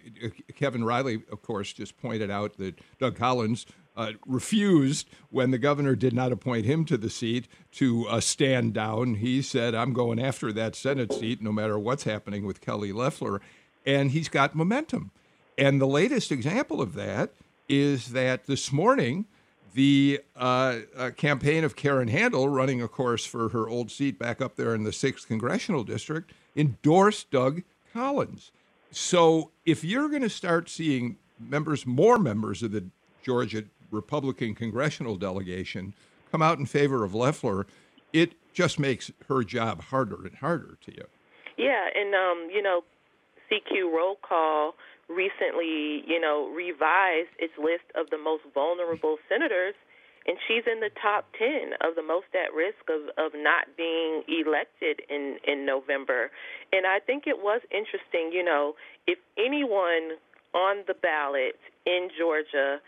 [0.55, 3.65] Kevin Riley, of course, just pointed out that Doug Collins
[3.95, 8.73] uh, refused when the governor did not appoint him to the seat to uh, stand
[8.73, 9.15] down.
[9.15, 13.39] He said, I'm going after that Senate seat no matter what's happening with Kelly Loeffler.
[13.85, 15.11] And he's got momentum.
[15.57, 17.31] And the latest example of that
[17.69, 19.25] is that this morning,
[19.73, 24.41] the uh, uh, campaign of Karen Handel, running, of course, for her old seat back
[24.41, 28.51] up there in the 6th Congressional District, endorsed Doug Collins.
[28.91, 32.85] So if you're going to start seeing members, more members of the
[33.23, 35.93] Georgia Republican congressional delegation
[36.31, 37.65] come out in favor of Loeffler,
[38.11, 41.05] it just makes her job harder and harder to you.
[41.57, 42.81] Yeah, and um, you know,
[43.51, 44.75] CQ roll call
[45.09, 49.75] recently, you know, revised its list of the most vulnerable senators,
[50.25, 54.23] and she's in the top 10 of the most at risk of, of not being
[54.27, 56.31] elected in, in November.
[56.71, 60.15] And I think it was interesting, you know, if anyone
[60.53, 62.79] on the ballot in Georgia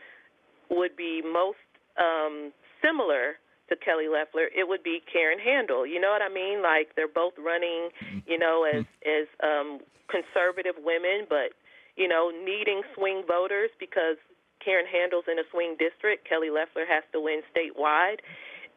[0.70, 1.60] would be most
[2.00, 3.36] um, similar
[3.70, 5.86] to Kelly Loeffler, it would be Karen Handel.
[5.86, 6.62] You know what I mean?
[6.62, 7.90] Like they're both running,
[8.28, 11.52] you know, as as um, conservative women, but
[11.96, 14.18] you know, needing swing voters because
[14.64, 16.28] Karen Handel's in a swing district.
[16.28, 18.20] Kelly Loeffler has to win statewide,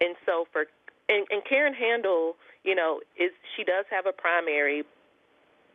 [0.01, 0.67] and so for
[1.09, 4.85] and, and Karen Handel, you know, is she does have a primary,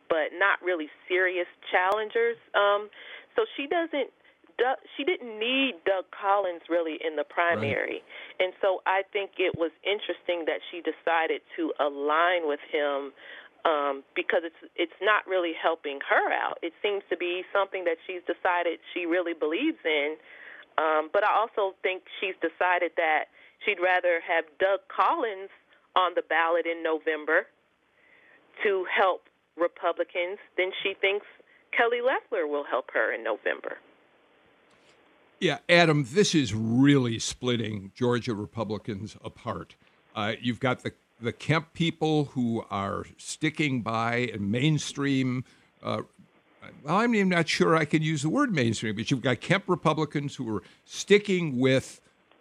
[0.08, 2.36] but not really serious challengers.
[2.54, 2.88] Um,
[3.36, 4.10] so she doesn't.
[4.56, 8.38] Doug, she didn't need Doug Collins really in the primary, right.
[8.38, 13.10] and so I think it was interesting that she decided to align with him
[13.64, 16.58] um, because it's it's not really helping her out.
[16.62, 20.16] It seems to be something that she's decided she really believes in.
[20.76, 23.26] Um, but I also think she's decided that
[23.64, 25.50] she'd rather have Doug Collins
[25.96, 27.46] on the ballot in November
[28.64, 29.22] to help
[29.56, 31.26] Republicans than she thinks
[31.76, 33.78] Kelly Loeffler will help her in November.
[35.40, 39.74] Yeah, Adam, this is really splitting Georgia Republicans apart.
[40.14, 40.92] Uh, you've got the
[41.24, 45.44] the Kemp people who are sticking by and mainstream.
[45.82, 46.02] Uh,
[46.82, 49.64] well, I'm even not sure I can use the word mainstream, but you've got Kemp
[49.66, 52.00] Republicans who are sticking with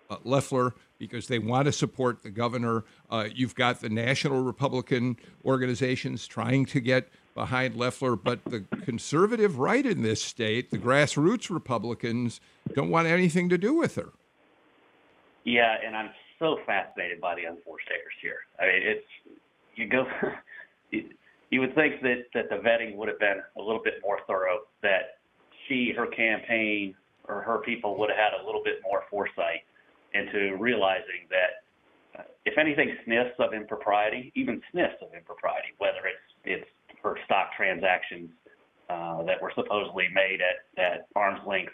[0.09, 2.83] uh, Loeffler because they want to support the governor.
[3.09, 9.59] Uh, you've got the national Republican organizations trying to get behind Loeffler, but the conservative
[9.59, 12.39] right in this state, the grassroots Republicans,
[12.73, 14.11] don't want anything to do with her.
[15.43, 18.45] Yeah, and I'm so fascinated by the unforced errors here.
[18.59, 19.39] I mean, it's
[19.75, 20.05] you go.
[20.91, 24.59] you would think that that the vetting would have been a little bit more thorough.
[24.81, 25.19] That
[25.67, 26.95] she, her campaign,
[27.27, 29.63] or her people would have had a little bit more foresight
[30.13, 36.33] into realizing that uh, if anything sniffs of impropriety, even sniffs of impropriety, whether it's
[36.45, 36.69] it's
[37.01, 38.29] for stock transactions
[38.89, 41.73] uh, that were supposedly made at, at arm's length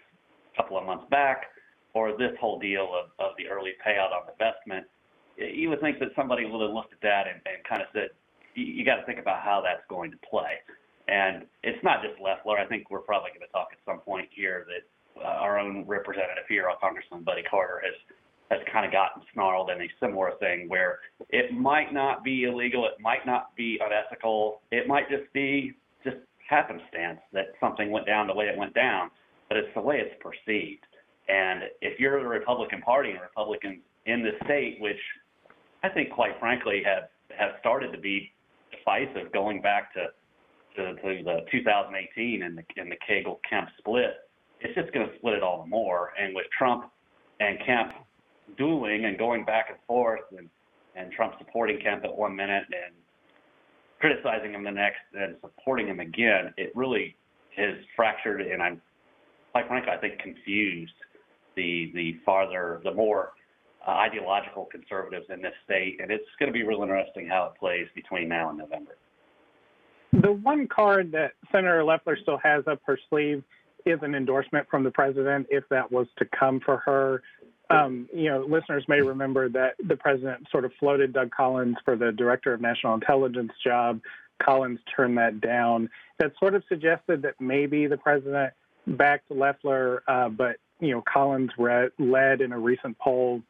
[0.54, 1.48] a couple of months back,
[1.94, 4.86] or this whole deal of, of the early payout on investment,
[5.38, 8.10] you would think that somebody would have looked at that and, and kind of said,
[8.56, 10.60] you, got to think about how that's going to play.
[11.08, 12.58] And it's not just Loeffler.
[12.58, 15.86] I think we're probably going to talk at some point here that uh, our own
[15.88, 17.96] representative here, our Congressman Buddy Carter, has
[18.50, 21.00] has kind of gotten snarled in a similar thing where
[21.30, 25.74] it might not be illegal, it might not be unethical, it might just be
[26.04, 26.18] just
[26.50, 29.12] happenstance that something went down the way it went down,
[29.50, 30.84] but it's the way it's perceived.
[31.30, 34.98] And if you're the Republican Party and Republicans in the state, which
[35.84, 38.32] I think, quite frankly, have have started to be
[38.72, 40.08] divisive going back to
[40.76, 45.36] to, to the 2018 and the and the Kemp split, it's just going to split
[45.36, 46.14] it all the more.
[46.20, 46.92] And with Trump
[47.40, 47.94] and Kemp
[48.58, 50.50] dueling and going back and forth, and
[50.96, 52.96] and Trump supporting Kemp at one minute and
[54.00, 57.16] criticizing him the next, and supporting him again, it really
[57.56, 58.82] has fractured and I'm
[59.52, 60.94] quite frankly, I think confused
[61.60, 63.34] the the farther, the more
[63.86, 67.60] uh, ideological conservatives in this state, and it's going to be real interesting how it
[67.60, 68.96] plays between now and November.
[70.14, 73.44] The one card that Senator Loeffler still has up her sleeve
[73.86, 77.22] is an endorsement from the president, if that was to come for her.
[77.70, 81.96] Um, you know, listeners may remember that the president sort of floated Doug Collins for
[81.96, 84.02] the director of national intelligence job.
[84.44, 85.90] Collins turned that down.
[86.18, 88.54] That sort of suggested that maybe the president
[88.88, 93.42] backed Loeffler, uh, but you know, Collins led in a recent poll,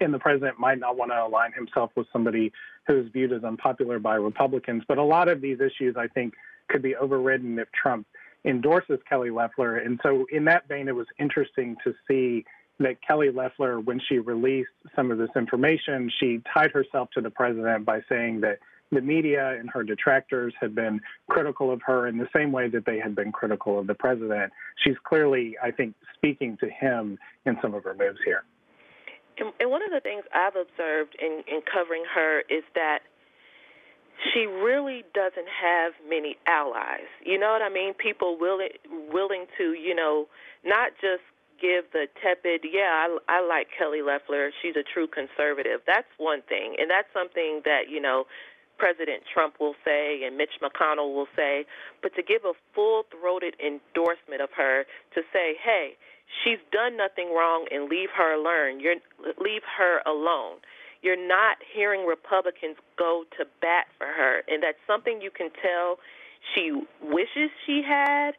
[0.00, 2.52] and the president might not want to align himself with somebody
[2.86, 4.82] who is viewed as unpopular by Republicans.
[4.86, 6.34] But a lot of these issues, I think,
[6.68, 8.06] could be overridden if Trump
[8.44, 9.76] endorses Kelly Loeffler.
[9.76, 12.44] And so, in that vein, it was interesting to see
[12.80, 17.30] that Kelly Loeffler, when she released some of this information, she tied herself to the
[17.30, 18.58] president by saying that
[18.90, 22.86] the media and her detractors had been critical of her in the same way that
[22.86, 24.52] they had been critical of the president.
[24.84, 28.44] She's clearly, I think, speaking to him in some of her moves here.
[29.38, 33.00] And, one of the things I've observed in, in covering her is that
[34.32, 37.06] she really doesn't have many allies.
[37.24, 37.94] You know what I mean?
[37.94, 38.70] People willing
[39.12, 40.26] willing to, you know,
[40.64, 41.22] not just
[41.60, 44.50] give the tepid, yeah, I, I like Kelly Loeffler.
[44.62, 45.80] She's a true conservative.
[45.86, 48.24] That's one thing, and that's something that you know
[48.78, 51.66] President Trump will say and Mitch McConnell will say.
[52.02, 55.96] But to give a full-throated endorsement of her, to say, hey,
[56.42, 58.80] she's done nothing wrong, and leave her alone.
[58.80, 58.96] You're
[59.38, 60.58] leave her alone.
[61.02, 65.98] You're not hearing Republicans go to bat for her, and that's something you can tell
[66.54, 66.72] she
[67.02, 68.32] wishes she had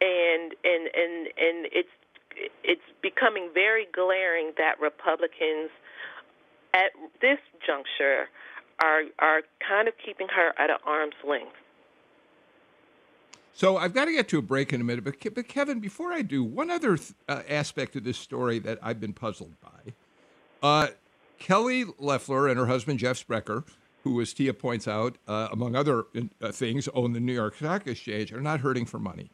[0.00, 1.88] and and and and it's
[2.64, 5.70] it's becoming very glaring that Republicans
[6.74, 8.28] at this juncture
[8.82, 11.52] are are kind of keeping her at an arm's length.
[13.54, 16.10] So I've got to get to a break in a minute, but, but Kevin, before
[16.12, 19.92] I do, one other th- uh, aspect of this story that I've been puzzled by:
[20.62, 20.88] uh,
[21.38, 23.64] Kelly Loeffler and her husband Jeff Sprecher,
[24.04, 26.04] who, as Tia points out, uh, among other
[26.40, 29.30] uh, things, own the New York Stock Exchange, are not hurting for money.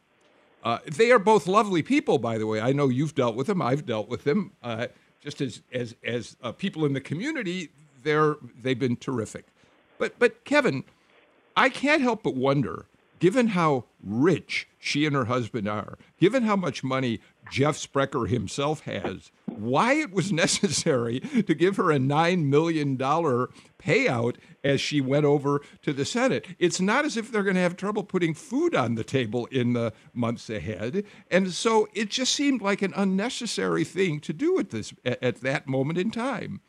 [0.63, 2.59] Uh, they are both lovely people, by the way.
[2.59, 3.61] I know you've dealt with them.
[3.61, 4.51] I've dealt with them.
[4.61, 4.87] Uh,
[5.21, 7.69] just as as as people in the community,
[8.03, 9.45] they're they've been terrific.
[9.97, 10.83] But but Kevin,
[11.55, 12.85] I can't help but wonder,
[13.19, 17.19] given how rich she and her husband are, given how much money
[17.51, 24.35] Jeff Sprecher himself has, why it was necessary to give her a $9 million payout
[24.63, 26.45] as she went over to the Senate.
[26.59, 29.73] It's not as if they're going to have trouble putting food on the table in
[29.73, 31.03] the months ahead.
[31.29, 35.67] And so it just seemed like an unnecessary thing to do at this at that
[35.67, 36.61] moment in time.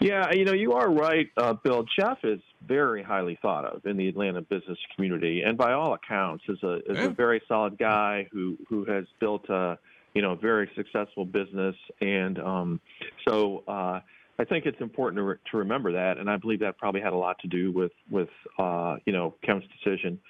[0.00, 1.84] Yeah, you know, you are right, uh, Bill.
[1.98, 6.44] Jeff is very highly thought of in the Atlanta business community, and by all accounts,
[6.48, 7.04] is a is yeah.
[7.04, 9.78] a very solid guy who who has built a
[10.14, 12.80] you know very successful business, and um,
[13.26, 14.00] so uh,
[14.38, 17.14] I think it's important to, re- to remember that, and I believe that probably had
[17.14, 18.28] a lot to do with with
[18.58, 20.20] uh, you know Kevin's decision.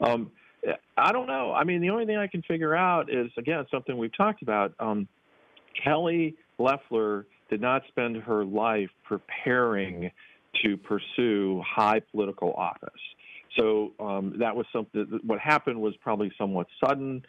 [0.00, 0.30] Um,
[0.96, 1.52] I don't know.
[1.52, 4.74] I mean, the only thing I can figure out is again something we've talked about.
[4.78, 5.08] Um,
[5.82, 10.10] Kelly Loeffler did not spend her life preparing
[10.62, 12.90] to pursue high political office.
[13.56, 15.20] So um, that was something.
[15.24, 17.22] What happened was probably somewhat sudden.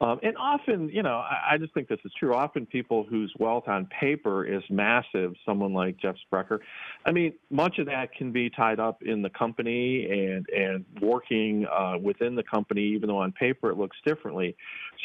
[0.00, 2.34] Um, and often, you know, I, I, just think this is true.
[2.34, 6.60] Often, people whose wealth on paper is massive, someone like Jeff Sprecher,
[7.06, 11.66] I mean, much of that can be tied up in the company and and working
[11.66, 14.54] uh, within the company, even though on paper it looks differently.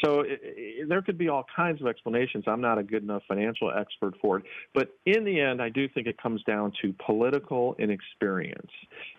[0.04, 2.44] So it, it, there could be all kinds of explanations.
[2.46, 5.88] I'm not a good enough financial expert for it, but in the end, I do
[5.88, 8.70] think it comes down to political inexperience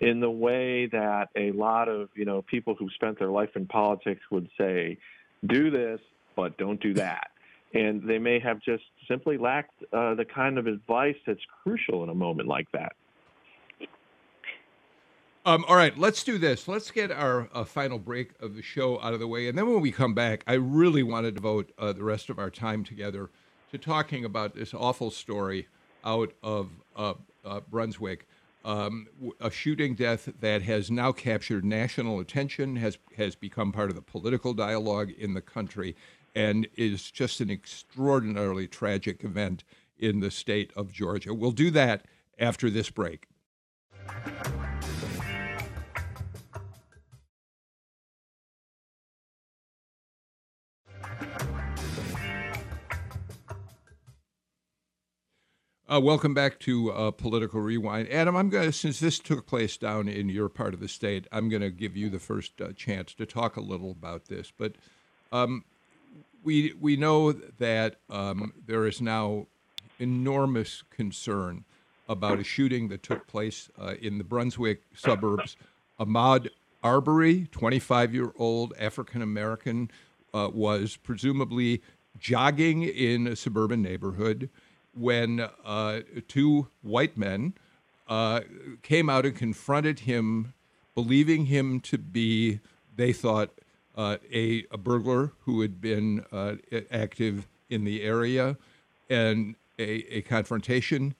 [0.01, 3.65] in the way that a lot of you know people who spent their life in
[3.65, 4.99] politics would say
[5.47, 5.99] do this,
[6.35, 7.27] but don't do that.
[7.73, 12.09] And they may have just simply lacked uh, the kind of advice that's crucial in
[12.09, 12.93] a moment like that.
[15.45, 16.69] Um, all right, let's do this.
[16.69, 19.49] Let's get our uh, final break of the show out of the way.
[19.49, 22.39] And then when we come back, I really want to devote uh, the rest of
[22.39, 23.29] our time together
[23.71, 25.67] to talking about this awful story
[26.05, 28.25] out of uh, uh Brunswick
[28.63, 29.07] um,
[29.39, 34.01] a shooting death that has now captured national attention, has has become part of the
[34.01, 35.95] political dialogue in the country,
[36.35, 39.63] and is just an extraordinarily tragic event
[39.97, 41.33] in the state of Georgia.
[41.33, 42.05] We'll do that
[42.39, 43.27] after this break.
[55.93, 58.09] Uh, welcome back to uh, Political Rewind.
[58.09, 61.49] Adam, I'm going since this took place down in your part of the state, I'm
[61.49, 64.51] going to give you the first uh, chance to talk a little about this.
[64.57, 64.73] But
[65.31, 65.65] um,
[66.41, 69.45] we, we know that um, there is now
[69.99, 71.63] enormous concern
[72.09, 75.55] about a shooting that took place uh, in the Brunswick suburbs.
[75.99, 76.47] Ahmaud
[76.83, 79.91] Arbery, 25 year old African American,
[80.33, 81.83] uh, was presumably
[82.17, 84.49] jogging in a suburban neighborhood
[84.93, 87.53] when uh, two white men
[88.07, 88.41] uh,
[88.81, 90.53] came out and confronted him,
[90.95, 92.59] believing him to be,
[92.95, 93.49] they thought,
[93.95, 96.25] uh, a, a, burglar who had been
[96.91, 98.57] active in the area,
[99.07, 101.13] and a, a confrontation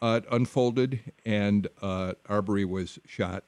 [0.00, 3.44] unfolded, and Arbery was shot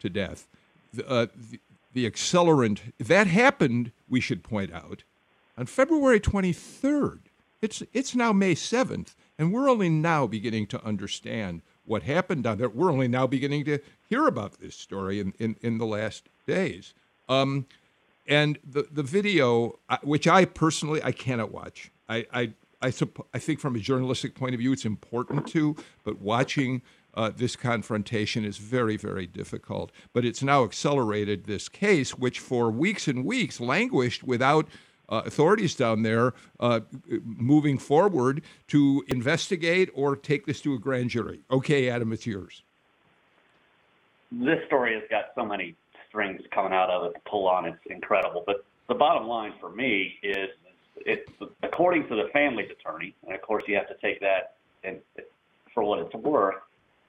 [0.00, 0.46] to death.
[0.92, 1.60] The, the,
[1.92, 5.02] the accelerant that happened, we should point out,
[5.56, 7.20] on February 23rd.
[7.64, 12.58] It's, it's now May 7th, and we're only now beginning to understand what happened down
[12.58, 12.68] there.
[12.68, 16.92] We're only now beginning to hear about this story in, in, in the last days.
[17.26, 17.64] Um,
[18.26, 21.90] and the, the video, which I personally, I cannot watch.
[22.06, 22.52] I, I,
[22.82, 26.82] I, supp- I think from a journalistic point of view, it's important to, but watching
[27.14, 29.90] uh, this confrontation is very, very difficult.
[30.12, 34.68] But it's now accelerated this case, which for weeks and weeks languished without
[35.08, 36.80] uh, authorities down there uh,
[37.24, 41.40] moving forward to investigate or take this to a grand jury.
[41.50, 42.62] Okay, Adam, it's yours.
[44.32, 45.76] This story has got so many
[46.08, 47.66] strings coming out of it to pull on.
[47.66, 48.42] It's incredible.
[48.46, 50.48] But the bottom line for me is,
[50.96, 51.30] it's
[51.62, 55.00] according to the family's attorney, and of course you have to take that and
[55.72, 56.56] for what it's worth.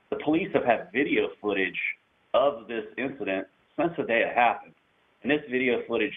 [0.09, 1.79] The police have had video footage
[2.33, 4.73] of this incident since the day it happened,
[5.23, 6.13] and this video footage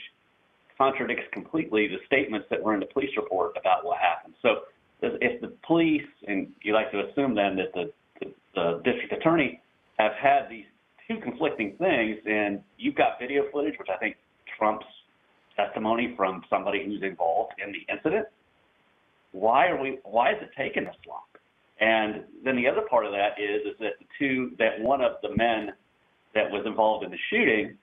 [0.78, 4.34] contradicts completely the statements that were in the police report about what happened.
[4.40, 4.60] So
[5.02, 9.60] if the police, and you like to assume then that the, the, the district attorney
[9.98, 10.64] have had these
[11.08, 14.16] two conflicting things, and you've got video footage, which I think
[14.56, 14.86] trumps
[15.56, 18.26] testimony from somebody who's involved in the incident.
[19.32, 19.98] Why are we?
[20.04, 21.20] Why is it taking this long?
[21.80, 25.12] And then the other part of that is is that the two that one of
[25.22, 25.72] the men
[26.34, 27.76] that was involved in the shooting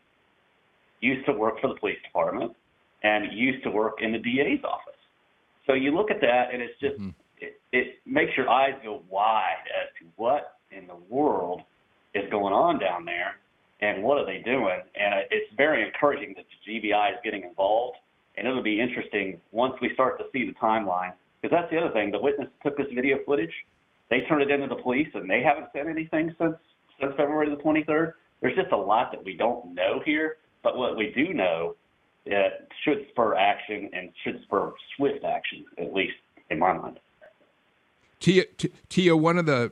[1.02, 2.54] used to work for the police department
[3.06, 5.00] and used to work in the DA's office.
[5.68, 7.10] So you look at that, and it's just mm-hmm.
[7.40, 11.62] it, it makes your eyes go wide as to what in the world
[12.16, 13.36] is going on down there,
[13.82, 14.80] and what are they doing.
[15.00, 17.98] And it's very encouraging that the GBI is getting involved,
[18.38, 21.14] and it'll be interesting once we start to see the timeline.
[21.42, 22.12] Because that's the other thing.
[22.12, 23.54] The witness took this video footage.
[24.10, 26.56] They turned it into the police, and they haven't said anything since
[27.00, 28.14] since February the 23rd.
[28.42, 30.38] There's just a lot that we don't know here.
[30.64, 31.76] But what we do know
[32.26, 36.16] that should spur action and should spur swift action, at least
[36.50, 37.00] in my mind.
[38.20, 38.46] Tia,
[38.88, 39.72] Tia one of the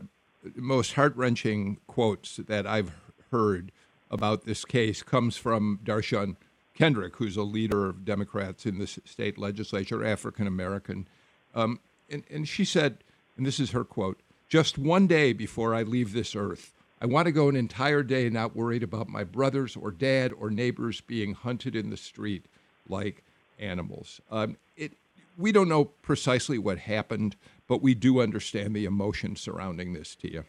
[0.55, 2.91] most heart wrenching quotes that I've
[3.31, 3.71] heard
[4.11, 6.35] about this case comes from Dar'shun
[6.73, 11.07] Kendrick, who's a leader of Democrats in the state legislature, African American.
[11.55, 13.03] Um, and, and she said,
[13.37, 17.25] and this is her quote just one day before I leave this earth, I want
[17.25, 21.33] to go an entire day not worried about my brothers or dad or neighbors being
[21.33, 22.45] hunted in the street
[22.87, 23.23] like
[23.59, 24.21] animals.
[24.31, 24.93] Um, it,
[25.37, 27.35] we don't know precisely what happened,
[27.67, 30.45] but we do understand the emotion surrounding this, Tia.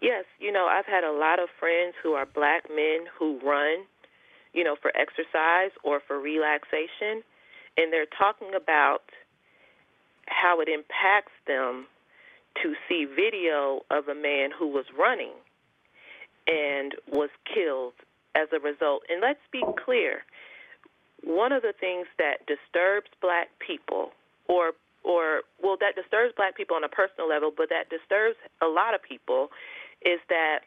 [0.00, 3.84] Yes, you know, I've had a lot of friends who are black men who run,
[4.52, 7.24] you know, for exercise or for relaxation,
[7.76, 9.02] and they're talking about
[10.26, 11.86] how it impacts them
[12.62, 15.32] to see video of a man who was running
[16.46, 17.94] and was killed
[18.34, 19.02] as a result.
[19.08, 20.24] And let's be clear
[21.24, 24.10] one of the things that disturbs black people,
[24.48, 24.72] or
[25.04, 28.94] or well, that disturbs black people on a personal level, but that disturbs a lot
[28.94, 29.48] of people,
[30.04, 30.60] is that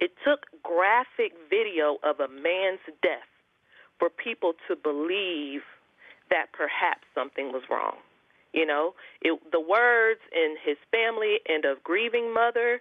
[0.00, 3.28] it took graphic video of a man's death
[3.98, 5.62] for people to believe
[6.30, 7.96] that perhaps something was wrong.
[8.52, 12.80] You know, it, the words in his family and of grieving mother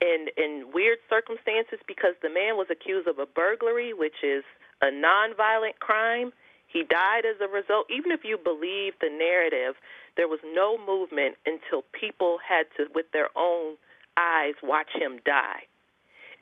[0.00, 4.44] in in weird circumstances because the man was accused of a burglary, which is
[4.84, 6.32] a nonviolent crime.
[6.66, 7.86] He died as a result.
[7.90, 9.76] Even if you believe the narrative,
[10.16, 13.76] there was no movement until people had to, with their own
[14.16, 15.64] eyes, watch him die.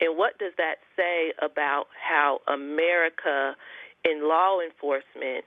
[0.01, 3.55] And what does that say about how America,
[4.05, 5.45] in law enforcement,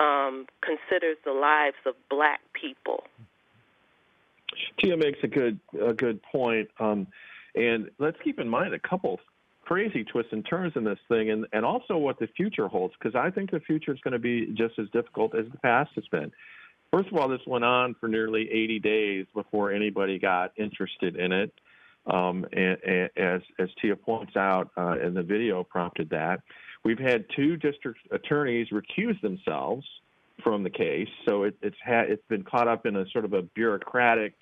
[0.00, 3.04] um, considers the lives of black people?
[4.78, 6.68] Tia makes a good a good point.
[6.80, 7.06] Um,
[7.54, 9.20] and let's keep in mind a couple
[9.72, 13.18] crazy twists and turns in this thing, and, and also what the future holds, because
[13.18, 16.04] I think the future is going to be just as difficult as the past has
[16.08, 16.30] been.
[16.92, 21.32] First of all, this went on for nearly 80 days before anybody got interested in
[21.32, 21.54] it.
[22.06, 26.42] Um, and, and as, as Tia points out, uh, and the video prompted that.
[26.84, 29.86] We've had two district attorneys recuse themselves
[30.44, 33.32] from the case, so it, it's ha- it's been caught up in a sort of
[33.32, 34.34] a bureaucratic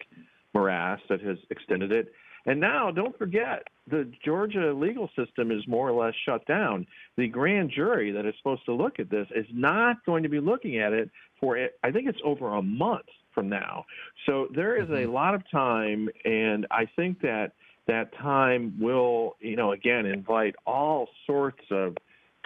[0.54, 2.12] morass that has extended it.
[2.46, 6.86] And now, don't forget, the Georgia legal system is more or less shut down.
[7.16, 10.40] The grand jury that is supposed to look at this is not going to be
[10.40, 13.84] looking at it for, I think it's over a month from now.
[14.26, 15.12] So there is a mm-hmm.
[15.12, 17.52] lot of time, and I think that
[17.86, 21.96] that time will, you know, again, invite all sorts of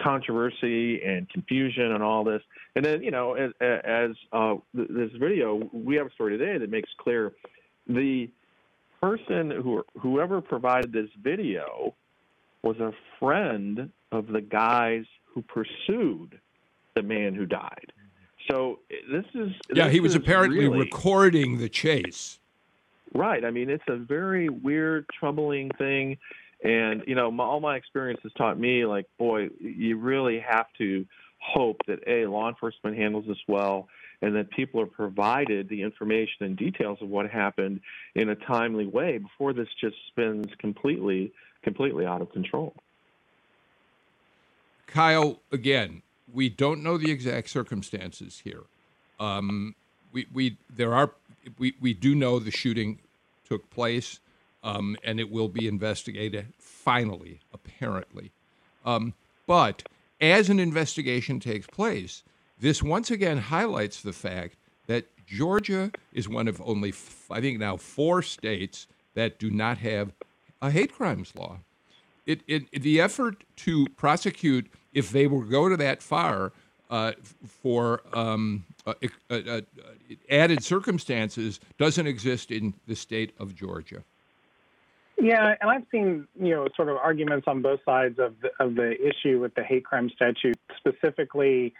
[0.01, 2.41] controversy and confusion and all this.
[2.75, 6.69] And then, you know, as, as uh, this video, we have a story today that
[6.69, 7.33] makes clear
[7.87, 8.29] the
[9.01, 11.93] person who whoever provided this video
[12.63, 16.39] was a friend of the guys who pursued
[16.95, 17.91] the man who died.
[18.49, 18.79] So
[19.11, 22.39] this is yeah, this he was apparently really, recording the chase.
[23.13, 23.43] right.
[23.43, 26.17] I mean, it's a very weird, troubling thing.
[26.63, 30.67] And, you know, my, all my experience has taught me, like, boy, you really have
[30.77, 31.05] to
[31.39, 33.87] hope that, A, law enforcement handles this well
[34.21, 37.79] and that people are provided the information and details of what happened
[38.15, 41.31] in a timely way before this just spins completely,
[41.63, 42.73] completely out of control.
[44.87, 46.01] Kyle, again,
[46.33, 48.63] we don't know the exact circumstances here.
[49.19, 49.75] Um,
[50.11, 51.11] we, we there are
[51.57, 52.99] we, we do know the shooting
[53.47, 54.19] took place,
[54.63, 58.31] um, and it will be investigated finally, apparently.
[58.85, 59.13] Um,
[59.47, 59.83] but
[60.21, 62.23] as an investigation takes place,
[62.59, 66.93] this once again highlights the fact that Georgia is one of only,
[67.31, 70.13] I think now, four states that do not have
[70.61, 71.59] a hate crimes law.
[72.25, 76.53] It, it, the effort to prosecute, if they were go to that far,
[76.89, 77.13] uh,
[77.61, 78.93] for um, uh,
[79.29, 79.61] uh, uh,
[80.29, 84.03] added circumstances doesn't exist in the state of Georgia.
[85.19, 88.75] Yeah, and I've seen you know sort of arguments on both sides of the, of
[88.75, 90.57] the issue with the hate crime statute.
[90.77, 91.73] Specifically,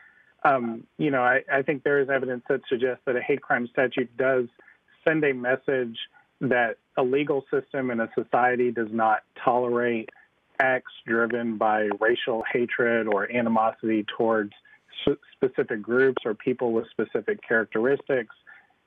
[0.43, 3.67] um, you know, I, I think there is evidence that suggests that a hate crime
[3.71, 4.45] statute does
[5.07, 5.97] send a message
[6.41, 10.09] that a legal system and a society does not tolerate
[10.59, 14.51] acts driven by racial hatred or animosity towards
[15.33, 18.36] specific groups or people with specific characteristics.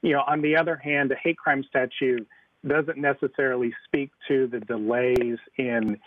[0.02, 2.26] You know, on the other hand, a hate crime statute
[2.66, 5.98] doesn't necessarily speak to the delays in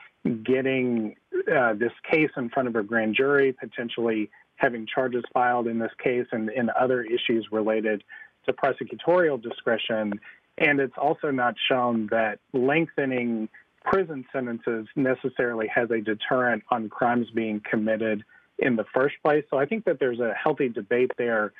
[0.43, 1.15] getting
[1.53, 4.29] uh, this case in front of a grand jury, potentially
[4.61, 8.03] having charges filed in this case, and, and other issues related
[8.45, 10.19] to prosecutorial discretion.
[10.57, 13.49] And it's also not shown that lengthening
[13.83, 18.23] prison sentences necessarily has a deterrent on crimes being committed
[18.59, 19.43] in the first place.
[19.49, 21.53] So I think that there's a healthy debate there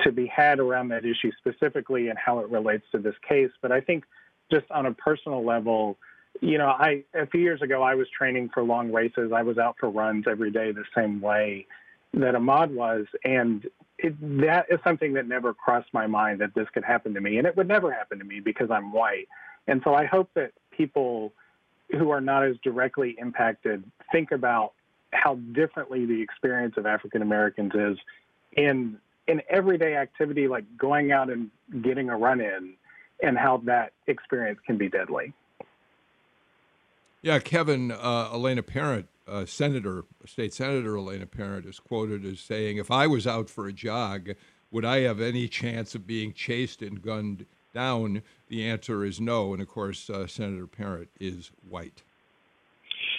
[0.00, 3.50] to be had around that issue specifically and how it relates to this case.
[3.60, 4.04] But I think
[4.50, 5.98] just on a personal level,
[6.40, 9.32] you know, I a few years ago I was training for long races.
[9.34, 11.66] I was out for runs every day the same way
[12.16, 13.66] that Ahmaud was, and
[13.98, 17.38] it, that is something that never crossed my mind that this could happen to me,
[17.38, 19.28] and it would never happen to me because I'm white.
[19.68, 21.32] And so I hope that people
[21.92, 24.72] who are not as directly impacted think about
[25.12, 27.98] how differently the experience of African Americans is
[28.56, 28.98] in
[29.28, 31.50] in everyday activity like going out and
[31.82, 32.74] getting a run in
[33.22, 35.32] and how that experience can be deadly.
[37.22, 42.76] Yeah, Kevin, uh, Elena Parent, uh, Senator, State Senator Elena Parent is quoted as saying,
[42.76, 44.30] If I was out for a jog,
[44.70, 48.22] would I have any chance of being chased and gunned down?
[48.48, 49.52] The answer is no.
[49.52, 52.02] And of course, uh, Senator Parent is white.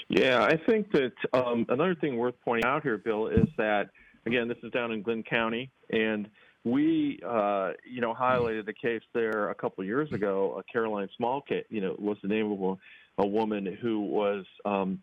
[0.10, 3.90] Yeah, I think that um, another thing worth pointing out here, Bill, is that,
[4.26, 6.30] again, this is down in Glynn County, and
[6.64, 10.58] we, uh, you know, highlighted the case there a couple years ago.
[10.60, 15.02] A Caroline Small you know, was the name of a, a woman who was um,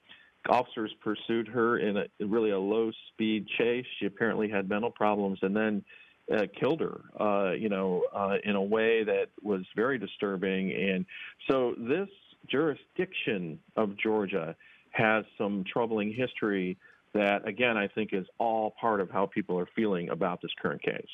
[0.48, 3.86] officers pursued her in a really a low speed chase.
[3.98, 5.84] She apparently had mental problems, and then
[6.32, 7.00] uh, killed her.
[7.18, 10.72] Uh, you know, uh, in a way that was very disturbing.
[10.72, 11.06] And
[11.50, 12.08] so this
[12.50, 14.54] jurisdiction of Georgia
[14.90, 16.76] has some troubling history
[17.14, 20.82] that, again, I think is all part of how people are feeling about this current
[20.82, 21.06] case.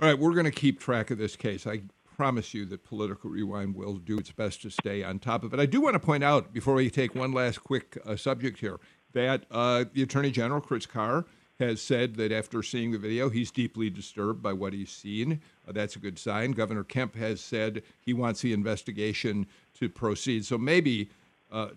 [0.00, 1.66] All right, we're going to keep track of this case.
[1.66, 1.82] I
[2.20, 5.58] promise you that Political Rewind will do its best to stay on top of it.
[5.58, 8.78] I do want to point out, before we take one last quick uh, subject here,
[9.14, 11.24] that uh, the Attorney General, Chris Carr,
[11.60, 15.40] has said that after seeing the video, he's deeply disturbed by what he's seen.
[15.66, 16.52] Uh, that's a good sign.
[16.52, 19.46] Governor Kemp has said he wants the investigation
[19.78, 20.44] to proceed.
[20.44, 21.08] So maybe
[21.50, 21.68] uh,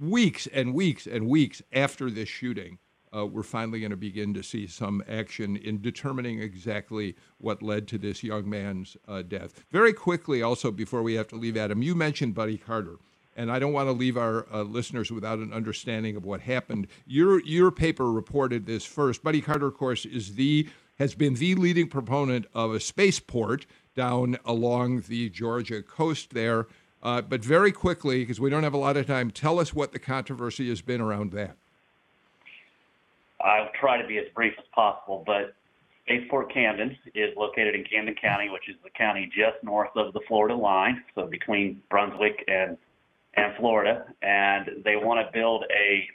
[0.00, 2.78] weeks and weeks and weeks after this shooting,
[3.14, 7.88] uh, we're finally going to begin to see some action in determining exactly what led
[7.88, 9.64] to this young man's uh, death.
[9.70, 12.96] Very quickly, also, before we have to leave Adam, you mentioned Buddy Carter.
[13.36, 16.88] And I don't want to leave our uh, listeners without an understanding of what happened.
[17.06, 19.22] Your your paper reported this first.
[19.22, 23.64] Buddy Carter, of course, is the has been the leading proponent of a spaceport
[23.96, 26.66] down along the Georgia coast there.
[27.02, 29.92] Uh, but very quickly, because we don't have a lot of time, tell us what
[29.92, 31.56] the controversy has been around that.
[33.44, 35.54] I'll try to be as brief as possible, but
[36.04, 40.20] Spaceport Camden is located in Camden County, which is the county just north of the
[40.26, 42.76] Florida line, so between Brunswick and
[43.34, 46.08] and Florida, and they want to build a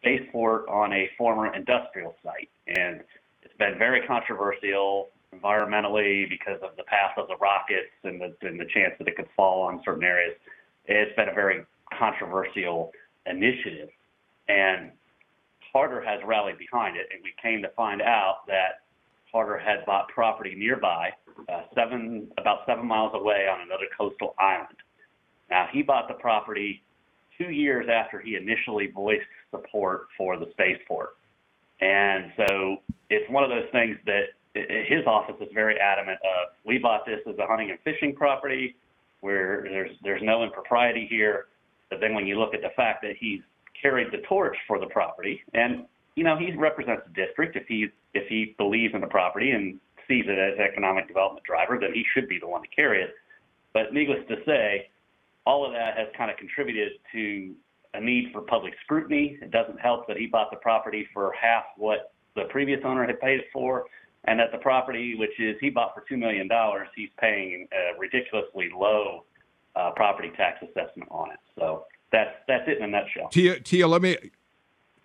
[0.00, 3.00] spaceport on a former industrial site, and
[3.42, 8.58] it's been very controversial environmentally because of the path of the rockets and the, and
[8.58, 10.34] the chance that it could fall on certain areas.
[10.86, 11.64] It's been a very
[11.98, 12.92] controversial
[13.26, 13.88] initiative.
[14.48, 14.90] And
[15.72, 18.82] Carter has rallied behind it, and we came to find out that
[19.30, 21.10] Carter had bought property nearby,
[21.48, 24.76] uh, seven about seven miles away on another coastal island.
[25.48, 26.82] Now he bought the property
[27.38, 31.16] two years after he initially voiced support for the spaceport,
[31.80, 36.54] and so it's one of those things that his office is very adamant of.
[36.64, 38.74] We bought this as a hunting and fishing property,
[39.20, 41.46] where there's there's no impropriety here.
[41.88, 43.40] But then when you look at the fact that he's
[43.80, 47.56] carried the torch for the property, and you know he represents the district.
[47.56, 49.78] If he if he believes in the property and
[50.08, 53.14] sees it as economic development driver, then he should be the one to carry it.
[53.72, 54.90] But needless to say,
[55.46, 57.54] all of that has kind of contributed to
[57.94, 59.38] a need for public scrutiny.
[59.40, 63.20] It doesn't help that he bought the property for half what the previous owner had
[63.20, 63.86] paid it for,
[64.24, 67.98] and that the property, which is he bought for two million dollars, he's paying a
[67.98, 69.24] ridiculously low
[69.76, 71.38] uh, property tax assessment on it.
[71.58, 73.28] So that's that's it in a nutshell.
[73.28, 74.16] Tia, Tia, let me,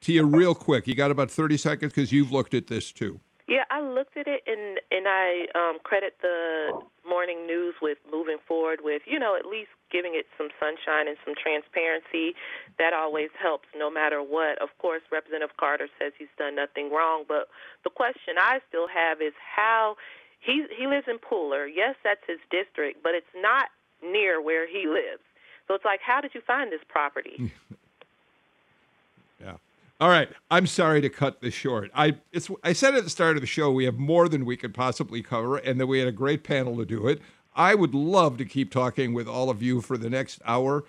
[0.01, 0.87] Tia, real quick.
[0.87, 3.19] You got about thirty seconds because you've looked at this too.
[3.47, 6.73] Yeah, I looked at it and and I um, credit the
[7.07, 11.17] morning news with moving forward with you know at least giving it some sunshine and
[11.23, 12.33] some transparency.
[12.79, 14.59] That always helps, no matter what.
[14.61, 17.47] Of course, Representative Carter says he's done nothing wrong, but
[17.83, 19.95] the question I still have is how
[20.39, 21.69] he he lives in Pooler.
[21.69, 23.69] Yes, that's his district, but it's not
[24.01, 25.21] near where he lives.
[25.67, 27.51] So it's like, how did you find this property?
[29.41, 29.55] yeah.
[29.99, 30.29] All right.
[30.51, 31.89] I'm sorry to cut this short.
[31.95, 34.57] I it's I said at the start of the show we have more than we
[34.57, 37.21] could possibly cover, and that we had a great panel to do it.
[37.55, 40.83] I would love to keep talking with all of you for the next hour,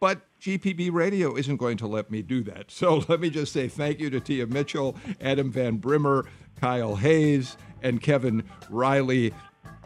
[0.00, 2.70] but GPB Radio isn't going to let me do that.
[2.70, 6.24] So let me just say thank you to Tia Mitchell, Adam Van Brimmer,
[6.58, 9.34] Kyle Hayes, and Kevin Riley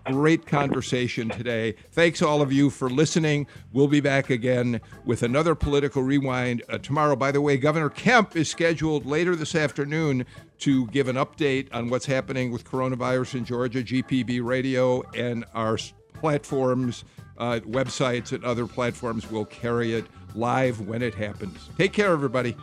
[0.07, 1.74] great conversation today.
[1.92, 3.46] Thanks all of you for listening.
[3.72, 7.16] We'll be back again with another political rewind uh, tomorrow.
[7.16, 10.26] By the way, Governor Kemp is scheduled later this afternoon
[10.59, 13.82] to give an update on what's happening with coronavirus in Georgia.
[13.82, 15.78] GPB Radio and our
[16.14, 17.05] platforms,
[17.38, 21.70] uh, websites, and other platforms will carry it live when it happens.
[21.76, 22.57] Take care, everybody.